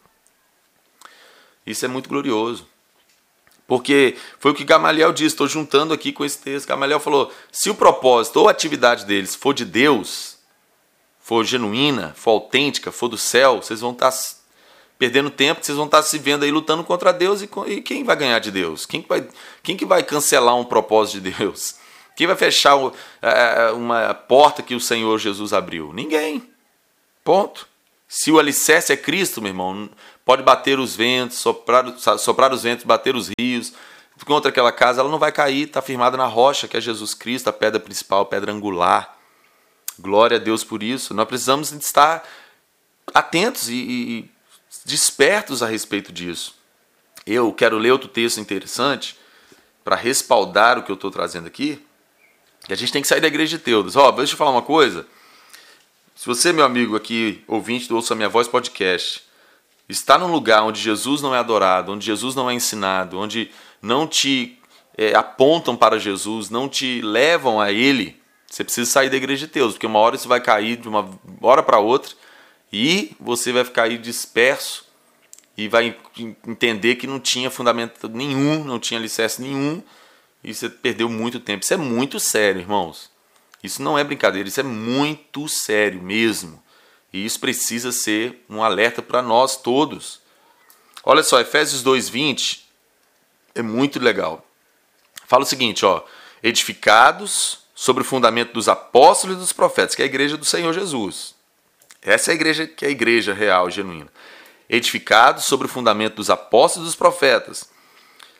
Isso 1.67 1.85
é 1.85 1.89
muito 1.89 2.09
glorioso. 2.09 2.69
Porque 3.67 4.17
foi 4.39 4.53
o 4.53 4.55
que 4.55 4.63
Gamaliel 4.63 5.13
disse, 5.13 5.35
estou 5.35 5.49
juntando 5.49 5.93
aqui 5.93 6.13
com 6.13 6.25
esse 6.25 6.39
texto. 6.39 6.69
Gamaliel 6.69 7.01
falou: 7.01 7.33
se 7.51 7.69
o 7.71 7.75
propósito 7.75 8.37
ou 8.39 8.49
atividade 8.49 9.05
deles 9.05 9.35
for 9.35 9.55
de 9.55 9.65
Deus, 9.65 10.39
for 11.19 11.45
genuína, 11.45 12.15
for 12.17 12.31
autêntica, 12.31 12.93
for 12.93 13.09
do 13.09 13.19
céu, 13.19 13.61
vocês 13.61 13.81
vão 13.81 13.91
estar 13.91 14.13
perdendo 14.99 15.31
tempo, 15.31 15.65
vocês 15.65 15.77
vão 15.77 15.87
estar 15.87 16.03
se 16.03 16.19
vendo 16.19 16.45
aí 16.45 16.51
lutando 16.51 16.83
contra 16.83 17.13
Deus 17.13 17.41
e, 17.41 17.49
e 17.67 17.81
quem 17.81 18.03
vai 18.03 18.17
ganhar 18.17 18.39
de 18.41 18.51
Deus? 18.51 18.85
Quem 18.85 19.01
que 19.01 19.09
vai, 19.09 19.27
quem 19.63 19.77
que 19.77 19.87
vai 19.87 20.03
cancelar 20.03 20.57
um 20.57 20.65
propósito 20.65 21.21
de 21.21 21.31
Deus? 21.31 21.77
Quem 22.17 22.27
vai 22.27 22.35
fechar 22.35 22.77
é, 23.23 23.71
uma 23.71 24.13
porta 24.13 24.61
que 24.61 24.75
o 24.75 24.81
Senhor 24.81 25.17
Jesus 25.21 25.53
abriu? 25.53 25.93
Ninguém. 25.93 26.51
Ponto. 27.23 27.69
Se 28.09 28.33
o 28.33 28.41
alicerce 28.41 28.93
é 28.93 28.97
Cristo, 28.97 29.41
meu 29.41 29.51
irmão, 29.51 29.89
pode 30.25 30.43
bater 30.43 30.81
os 30.81 30.97
ventos, 30.97 31.39
soprar, 31.39 31.85
soprar 32.19 32.53
os 32.53 32.65
ventos, 32.65 32.85
bater 32.85 33.15
os 33.15 33.31
rios, 33.39 33.73
contra 34.25 34.51
aquela 34.51 34.73
casa, 34.73 35.01
ela 35.01 35.09
não 35.09 35.19
vai 35.19 35.31
cair, 35.31 35.69
está 35.69 35.81
firmada 35.81 36.17
na 36.17 36.27
rocha, 36.27 36.67
que 36.67 36.77
é 36.77 36.81
Jesus 36.81 37.15
Cristo, 37.15 37.49
a 37.49 37.53
pedra 37.53 37.79
principal, 37.79 38.23
a 38.23 38.27
pedra 38.27 38.51
angular. 38.51 39.17
Glória 39.99 40.39
a 40.39 40.41
Deus 40.41 40.65
por 40.65 40.83
isso. 40.83 41.15
Nós 41.15 41.29
precisamos 41.29 41.71
estar 41.71 42.27
atentos 43.15 43.69
e, 43.69 43.75
e 43.75 44.31
despertos 44.89 45.63
a 45.63 45.67
respeito 45.67 46.11
disso. 46.11 46.55
Eu 47.27 47.53
quero 47.53 47.77
ler 47.77 47.93
outro 47.93 48.09
texto 48.09 48.41
interessante 48.41 49.17
para 49.85 49.95
respaldar 49.95 50.79
o 50.79 50.83
que 50.83 50.91
eu 50.91 50.95
estou 50.95 51.11
trazendo 51.11 51.47
aqui. 51.47 51.85
E 52.67 52.73
a 52.73 52.77
gente 52.77 52.91
tem 52.91 53.03
que 53.03 53.09
sair 53.09 53.21
da 53.21 53.27
igreja 53.27 53.59
de 53.59 53.63
Teudas. 53.63 53.97
Ó, 53.97 54.09
oh, 54.09 54.13
deixa 54.13 54.33
eu 54.33 54.39
falar 54.39 54.51
uma 54.51 54.63
coisa. 54.63 55.07
Se 56.15 56.25
você, 56.27 56.55
meu 56.55 56.65
amigo 56.65 56.97
aqui, 56.97 57.45
ouvinte 57.47 57.87
do 57.87 57.97
Ouça 57.97 58.15
Minha 58.15 58.31
Voz 58.31 58.49
podcast, 58.49 59.23
está 59.89 60.17
num 60.17 60.33
lugar 60.33 60.63
onde 60.63 60.81
Jesus 60.81 61.21
não 61.21 61.35
é 61.35 61.39
adorado, 61.39 61.93
onde 61.93 62.07
Jesus 62.07 62.35
não 62.35 62.51
é 62.51 62.55
ensinado, 62.55 63.19
onde 63.19 63.51
não 63.83 64.07
te 64.07 64.59
é, 64.97 65.15
apontam 65.15 65.77
para 65.77 65.99
Jesus, 65.99 66.49
não 66.49 66.67
te 66.67 67.03
levam 67.03 67.61
a 67.61 67.71
Ele, 67.71 68.21
você 68.47 68.65
precisa 68.65 68.91
sair 68.91 69.11
da 69.11 69.17
igreja 69.17 69.47
de 69.47 69.53
Deus, 69.53 69.75
porque 69.75 69.87
uma 69.87 69.99
hora 69.99 70.17
isso 70.17 70.27
vai 70.27 70.41
cair 70.41 70.79
de 70.79 70.89
uma 70.89 71.09
hora 71.43 71.63
para 71.63 71.79
outra 71.79 72.15
e 72.73 73.17
você 73.19 73.53
vai 73.53 73.65
ficar 73.65 73.85
aí 73.85 73.99
disperso 73.99 74.87
e 75.57 75.69
vai 75.69 75.97
entender 76.47 76.97
que 76.97 77.07
não 77.07 77.19
tinha 77.19 77.51
fundamento 77.51 78.09
nenhum, 78.09 78.63
não 78.63 78.79
tinha 78.79 79.01
alicerce 79.01 79.43
nenhum 79.43 79.83
e 80.43 80.55
você 80.55 80.69
perdeu 80.69 81.09
muito 81.09 81.41
tempo. 81.41 81.65
Isso 81.65 81.75
é 81.75 81.77
muito 81.77 82.21
sério, 82.21 82.61
irmãos. 82.61 83.11
Isso 83.63 83.83
não 83.83 83.99
é 83.99 84.05
brincadeira, 84.05 84.49
isso 84.49 84.61
é 84.61 84.63
muito 84.63 85.49
sério 85.49 86.01
mesmo. 86.01 86.63
E 87.13 87.25
isso 87.25 87.41
precisa 87.41 87.91
ser 87.91 88.45
um 88.49 88.63
alerta 88.63 89.03
para 89.03 89.23
nós 89.23 89.57
todos. 89.57 90.21
Olha 91.03 91.23
só, 91.23 91.41
Efésios 91.41 91.83
2:20 91.83 92.61
é 93.55 93.63
muito 93.63 93.99
legal. 93.99 94.47
Fala 95.27 95.43
o 95.43 95.47
seguinte, 95.47 95.85
ó: 95.85 96.05
edificados 96.43 97.61
sobre 97.75 98.03
o 98.03 98.07
fundamento 98.07 98.53
dos 98.53 98.69
apóstolos 98.69 99.37
e 99.37 99.41
dos 99.41 99.53
profetas, 99.53 99.95
que 99.95 100.03
é 100.03 100.05
a 100.05 100.09
igreja 100.09 100.37
do 100.37 100.45
Senhor 100.45 100.73
Jesus. 100.73 101.35
Essa 102.03 102.31
é 102.31 102.33
a 102.33 102.35
igreja 102.35 102.67
que 102.67 102.85
é 102.85 102.89
a 102.89 102.91
igreja 102.91 103.35
real, 103.35 103.71
genuína. 103.71 104.09
Edificados 104.69 105.45
sobre 105.45 105.67
o 105.67 105.71
fundamento 105.71 106.17
dos 106.17 106.31
apóstolos 106.31 106.89
e 106.89 106.91
dos 106.91 106.97
profetas. 106.97 107.69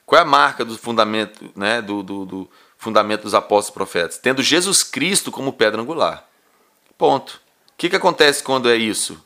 Qual 0.05 0.19
é 0.19 0.23
a 0.23 0.27
marca 0.27 0.65
do 0.65 0.77
fundamento, 0.79 1.51
né, 1.55 1.83
do, 1.83 2.03
do, 2.03 2.25
do 2.25 2.51
fundamento 2.77 3.23
dos 3.23 3.35
apóstolos 3.35 3.69
e 3.69 3.73
profetas? 3.73 4.19
Tendo 4.19 4.43
Jesus 4.43 4.83
Cristo 4.83 5.31
como 5.31 5.53
pedra 5.53 5.81
angular. 5.81 6.27
Ponto. 6.97 7.41
O 7.69 7.77
que, 7.77 7.91
que 7.91 7.97
acontece 7.97 8.43
quando 8.43 8.69
é 8.69 8.77
isso? 8.77 9.23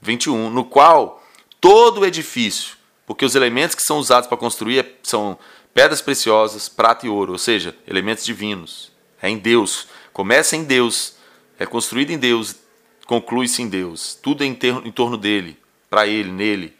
21. 0.00 0.50
No 0.50 0.64
qual 0.64 1.22
todo 1.60 2.00
o 2.00 2.06
edifício, 2.06 2.76
porque 3.06 3.24
os 3.24 3.34
elementos 3.34 3.74
que 3.74 3.82
são 3.82 3.98
usados 3.98 4.28
para 4.28 4.36
construir 4.36 4.78
é, 4.78 4.92
são 5.02 5.38
pedras 5.72 6.00
preciosas, 6.00 6.68
prata 6.68 7.06
e 7.06 7.08
ouro, 7.08 7.32
ou 7.32 7.38
seja, 7.38 7.76
elementos 7.86 8.24
divinos. 8.24 8.92
É 9.20 9.28
em 9.28 9.38
Deus. 9.38 9.88
Começa 10.12 10.56
em 10.56 10.64
Deus, 10.64 11.14
é 11.58 11.66
construído 11.66 12.10
em 12.10 12.18
Deus, 12.18 12.54
conclui-se 13.06 13.62
em 13.62 13.68
Deus. 13.68 14.18
Tudo 14.20 14.42
é 14.42 14.46
em, 14.46 14.58
em 14.84 14.92
torno 14.92 15.16
dele, 15.16 15.56
para 15.88 16.06
ele, 16.06 16.30
nele. 16.30 16.76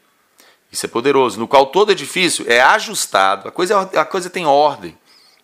Isso 0.70 0.84
é 0.84 0.88
poderoso. 0.88 1.38
No 1.38 1.48
qual 1.48 1.66
todo 1.66 1.92
edifício 1.92 2.44
é 2.48 2.60
ajustado. 2.60 3.48
A 3.48 3.52
coisa, 3.52 3.80
a 3.80 4.04
coisa 4.04 4.28
tem 4.28 4.44
ordem. 4.44 4.96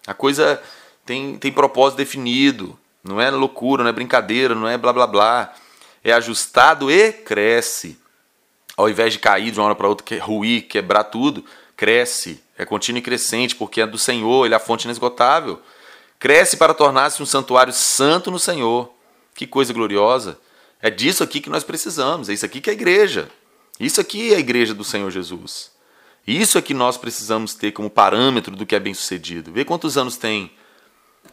A 0.06 0.12
coisa 0.12 0.62
tem, 1.06 1.38
tem 1.38 1.52
propósito 1.52 1.98
definido. 1.98 2.78
Não 3.02 3.20
é 3.20 3.30
loucura, 3.30 3.82
não 3.82 3.90
é 3.90 3.92
brincadeira, 3.92 4.54
não 4.54 4.68
é 4.68 4.76
blá 4.76 4.92
blá 4.92 5.06
blá. 5.06 5.54
É 6.04 6.12
ajustado 6.12 6.90
e 6.90 7.12
cresce. 7.12 7.98
Ao 8.76 8.88
invés 8.88 9.12
de 9.12 9.18
cair 9.18 9.50
de 9.50 9.58
uma 9.58 9.66
hora 9.66 9.74
para 9.74 9.88
outra, 9.88 10.18
ruir, 10.18 10.62
quebrar 10.66 11.04
tudo, 11.04 11.44
cresce. 11.76 12.42
É 12.58 12.64
contínuo 12.64 12.98
e 12.98 13.02
crescente, 13.02 13.56
porque 13.56 13.80
é 13.80 13.86
do 13.86 13.98
Senhor, 13.98 14.44
ele 14.44 14.54
é 14.54 14.56
a 14.56 14.60
fonte 14.60 14.84
inesgotável. 14.84 15.60
Cresce 16.18 16.56
para 16.56 16.74
tornar-se 16.74 17.22
um 17.22 17.26
santuário 17.26 17.72
santo 17.72 18.30
no 18.30 18.38
Senhor. 18.38 18.92
Que 19.34 19.46
coisa 19.46 19.72
gloriosa. 19.72 20.38
É 20.82 20.90
disso 20.90 21.22
aqui 21.22 21.40
que 21.40 21.48
nós 21.48 21.62
precisamos. 21.62 22.28
É 22.28 22.32
isso 22.32 22.44
aqui 22.44 22.60
que 22.60 22.68
é 22.68 22.72
a 22.72 22.74
igreja. 22.74 23.30
Isso 23.78 24.00
aqui 24.00 24.32
é 24.32 24.36
a 24.36 24.40
igreja 24.40 24.74
do 24.74 24.82
Senhor 24.82 25.10
Jesus. 25.10 25.70
Isso 26.26 26.58
é 26.58 26.62
que 26.62 26.74
nós 26.74 26.96
precisamos 26.96 27.54
ter 27.54 27.72
como 27.72 27.88
parâmetro 27.88 28.54
do 28.54 28.66
que 28.66 28.74
é 28.74 28.80
bem 28.80 28.92
sucedido. 28.92 29.52
Vê 29.52 29.64
quantos 29.64 29.96
anos 29.96 30.16
tem. 30.16 30.52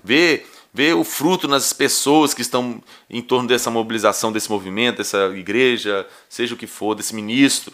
Vê, 0.04 0.46
vê 0.74 0.94
o 0.94 1.04
fruto 1.04 1.48
nas 1.48 1.74
pessoas 1.74 2.34
que 2.34 2.42
estão 2.42 2.82
em 3.10 3.22
torno 3.22 3.48
dessa 3.48 3.70
mobilização, 3.70 4.32
desse 4.32 4.50
movimento, 4.50 4.98
dessa 4.98 5.28
igreja, 5.36 6.08
seja 6.30 6.54
o 6.54 6.58
que 6.58 6.68
for, 6.68 6.96
desse 6.96 7.14
ministro. 7.14 7.74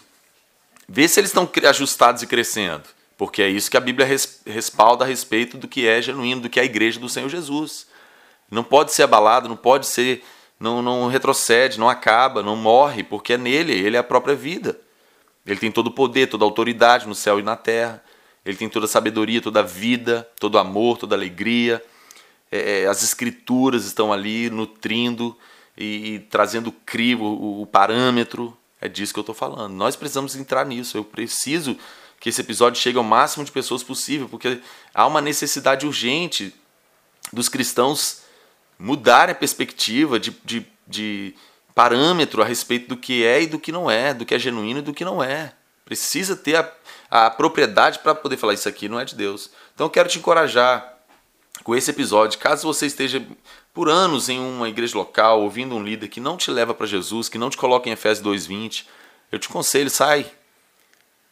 Vê 0.88 1.06
se 1.08 1.20
eles 1.20 1.30
estão 1.30 1.48
ajustados 1.68 2.22
e 2.22 2.26
crescendo. 2.26 2.84
Porque 3.16 3.40
é 3.40 3.48
isso 3.48 3.70
que 3.70 3.76
a 3.76 3.80
Bíblia 3.80 4.06
respalda 4.44 5.04
a 5.04 5.08
respeito 5.08 5.56
do 5.56 5.66
que 5.66 5.86
é 5.86 6.02
genuíno, 6.02 6.42
do 6.42 6.50
que 6.50 6.58
é 6.58 6.62
a 6.62 6.66
igreja 6.66 7.00
do 7.00 7.08
Senhor 7.08 7.28
Jesus. 7.28 7.86
Não 8.50 8.62
pode 8.62 8.92
ser 8.92 9.04
abalado, 9.04 9.48
não 9.48 9.56
pode 9.56 9.86
ser, 9.86 10.22
não, 10.58 10.80
não 10.80 11.08
retrocede, 11.08 11.78
não 11.78 11.88
acaba, 11.88 12.42
não 12.42 12.56
morre, 12.56 13.02
porque 13.02 13.34
é 13.34 13.38
nele, 13.38 13.72
ele 13.72 13.96
é 13.96 14.00
a 14.00 14.04
própria 14.04 14.34
vida. 14.34 14.78
Ele 15.46 15.60
tem 15.60 15.70
todo 15.70 15.88
o 15.88 15.92
poder, 15.92 16.28
toda 16.28 16.44
a 16.44 16.46
autoridade 16.46 17.06
no 17.06 17.14
céu 17.14 17.38
e 17.38 17.42
na 17.42 17.56
terra. 17.56 18.02
Ele 18.44 18.56
tem 18.56 18.68
toda 18.68 18.86
a 18.86 18.88
sabedoria, 18.88 19.40
toda 19.40 19.60
a 19.60 19.62
vida, 19.62 20.28
todo 20.40 20.56
o 20.56 20.58
amor, 20.58 20.98
toda 20.98 21.14
a 21.14 21.18
alegria. 21.18 21.82
É, 22.50 22.82
é 22.82 22.86
as 22.86 23.02
escrituras 23.02 23.84
estão 23.84 24.12
ali 24.12 24.50
nutrindo 24.50 25.36
e, 25.76 26.14
e 26.14 26.18
trazendo 26.20 26.68
o 26.68 26.72
crivo, 26.72 27.24
o, 27.24 27.62
o 27.62 27.66
parâmetro. 27.66 28.56
É 28.80 28.88
disso 28.88 29.12
que 29.12 29.18
eu 29.18 29.22
estou 29.22 29.34
falando. 29.34 29.72
Nós 29.72 29.94
precisamos 29.94 30.34
entrar 30.34 30.66
nisso. 30.66 30.96
Eu 30.98 31.04
preciso 31.04 31.76
que 32.18 32.28
esse 32.28 32.40
episódio 32.40 32.80
chegue 32.80 32.98
ao 32.98 33.04
máximo 33.04 33.44
de 33.44 33.52
pessoas 33.52 33.82
possível, 33.82 34.28
porque 34.28 34.60
há 34.94 35.06
uma 35.06 35.20
necessidade 35.20 35.86
urgente 35.86 36.52
dos 37.32 37.48
cristãos 37.48 38.22
mudarem 38.78 39.32
a 39.32 39.36
perspectiva 39.36 40.18
de, 40.18 40.36
de, 40.44 40.66
de 40.86 41.34
parâmetro 41.74 42.42
a 42.42 42.44
respeito 42.44 42.88
do 42.88 42.96
que 42.96 43.24
é 43.24 43.42
e 43.42 43.46
do 43.46 43.58
que 43.58 43.72
não 43.72 43.90
é, 43.90 44.12
do 44.12 44.24
que 44.24 44.34
é 44.34 44.38
genuíno 44.38 44.80
e 44.80 44.82
do 44.82 44.94
que 44.94 45.04
não 45.04 45.22
é. 45.22 45.52
Precisa 45.84 46.36
ter 46.36 46.56
a, 46.56 46.72
a 47.10 47.30
propriedade 47.30 48.00
para 48.00 48.14
poder 48.14 48.36
falar 48.36 48.54
isso 48.54 48.68
aqui 48.68 48.88
não 48.88 48.98
é 48.98 49.04
de 49.04 49.14
Deus. 49.14 49.50
Então 49.74 49.86
eu 49.86 49.90
quero 49.90 50.08
te 50.08 50.18
encorajar 50.18 50.94
com 51.62 51.74
esse 51.74 51.90
episódio, 51.90 52.38
caso 52.38 52.66
você 52.66 52.86
esteja 52.86 53.24
por 53.72 53.88
anos 53.88 54.28
em 54.28 54.38
uma 54.38 54.68
igreja 54.68 54.96
local, 54.96 55.42
ouvindo 55.42 55.74
um 55.74 55.82
líder 55.82 56.08
que 56.08 56.20
não 56.20 56.36
te 56.36 56.50
leva 56.50 56.74
para 56.74 56.86
Jesus, 56.86 57.28
que 57.28 57.38
não 57.38 57.50
te 57.50 57.56
coloca 57.56 57.88
em 57.88 57.92
Efésios 57.92 58.26
2:20, 58.26 58.86
eu 59.32 59.38
te 59.38 59.48
aconselho, 59.48 59.90
sai, 59.90 60.30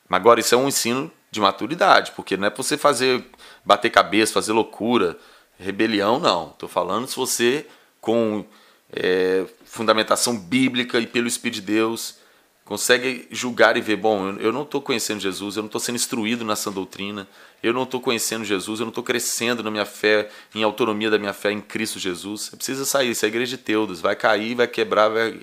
Agora, 0.09 0.41
isso 0.41 0.55
é 0.55 0.59
um 0.59 0.69
ensino 0.69 1.11
de 1.31 1.41
maturidade, 1.41 2.13
porque 2.13 2.37
não 2.37 2.47
é 2.47 2.51
para 2.51 2.63
você 2.63 2.77
fazer, 2.77 3.25
bater 3.65 3.91
cabeça, 3.91 4.33
fazer 4.33 4.53
loucura, 4.53 5.19
rebelião, 5.59 6.19
não. 6.19 6.51
Estou 6.51 6.69
falando 6.69 7.07
se 7.07 7.17
você, 7.17 7.67
com 8.01 8.45
é, 8.93 9.45
fundamentação 9.65 10.39
bíblica 10.39 10.99
e 11.01 11.07
pelo 11.07 11.27
Espírito 11.27 11.57
de 11.57 11.63
Deus, 11.63 12.19
consegue 12.65 13.27
julgar 13.31 13.77
e 13.77 13.81
ver: 13.81 13.97
bom, 13.97 14.31
eu 14.39 14.53
não 14.53 14.63
estou 14.63 14.81
conhecendo 14.81 15.21
Jesus, 15.21 15.57
eu 15.57 15.63
não 15.63 15.69
estou 15.69 15.81
sendo 15.81 15.97
instruído 15.97 16.45
nessa 16.45 16.71
doutrina, 16.71 17.29
eu 17.63 17.73
não 17.73 17.83
estou 17.83 18.01
conhecendo 18.01 18.45
Jesus, 18.45 18.81
eu 18.81 18.85
não 18.85 18.91
estou 18.91 19.05
crescendo 19.05 19.63
na 19.63 19.71
minha 19.71 19.85
fé, 19.85 20.29
em 20.55 20.63
autonomia 20.63 21.11
da 21.11 21.19
minha 21.19 21.33
fé 21.33 21.53
em 21.53 21.61
Cristo 21.61 21.99
Jesus. 21.99 22.43
Você 22.43 22.57
precisa 22.57 22.85
sair, 22.85 23.11
isso 23.11 23.25
é 23.25 23.27
a 23.27 23.29
igreja 23.29 23.57
de 23.57 23.63
Teudas, 23.63 24.01
vai 24.01 24.17
cair, 24.17 24.55
vai 24.55 24.67
quebrar, 24.67 25.09
vai 25.09 25.41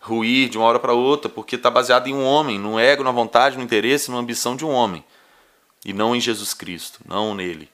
ruir 0.00 0.48
de 0.50 0.58
uma 0.58 0.66
hora 0.66 0.78
para 0.78 0.92
outra, 0.92 1.30
porque 1.30 1.56
está 1.56 1.70
baseado 1.70 2.06
em 2.06 2.14
um 2.14 2.24
homem, 2.24 2.58
no 2.58 2.78
ego, 2.78 3.02
na 3.02 3.10
vontade, 3.10 3.56
no 3.56 3.62
interesse, 3.62 4.10
na 4.10 4.18
ambição 4.18 4.54
de 4.54 4.64
um 4.64 4.70
homem, 4.70 5.02
e 5.84 5.92
não 5.92 6.14
em 6.14 6.20
Jesus 6.20 6.52
Cristo, 6.52 7.00
não 7.06 7.34
nele. 7.34 7.73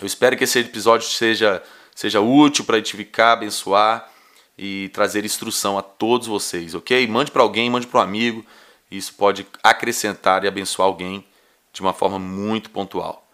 Eu 0.00 0.06
espero 0.06 0.36
que 0.36 0.44
esse 0.44 0.58
episódio 0.58 1.08
seja, 1.08 1.62
seja 1.94 2.20
útil 2.20 2.64
para 2.64 2.78
edificar, 2.78 3.32
abençoar 3.32 4.10
e 4.58 4.90
trazer 4.90 5.24
instrução 5.24 5.78
a 5.78 5.82
todos 5.82 6.26
vocês, 6.26 6.74
ok? 6.74 7.06
Mande 7.06 7.30
para 7.30 7.42
alguém, 7.42 7.70
mande 7.70 7.86
para 7.86 8.00
um 8.00 8.02
amigo, 8.02 8.44
isso 8.90 9.14
pode 9.14 9.46
acrescentar 9.62 10.44
e 10.44 10.48
abençoar 10.48 10.86
alguém 10.86 11.24
de 11.72 11.80
uma 11.80 11.92
forma 11.92 12.18
muito 12.18 12.70
pontual. 12.70 13.26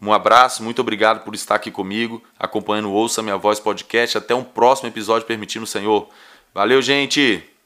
Um 0.00 0.12
abraço, 0.12 0.62
muito 0.62 0.80
obrigado 0.80 1.24
por 1.24 1.34
estar 1.34 1.56
aqui 1.56 1.70
comigo, 1.70 2.22
acompanhando 2.38 2.88
o 2.88 2.92
Ouça 2.92 3.22
Minha 3.22 3.36
Voz 3.36 3.58
podcast. 3.58 4.16
Até 4.16 4.34
um 4.34 4.44
próximo 4.44 4.88
episódio, 4.88 5.26
permitindo 5.26 5.64
o 5.64 5.66
Senhor. 5.66 6.08
Valeu, 6.54 6.80
gente! 6.80 7.57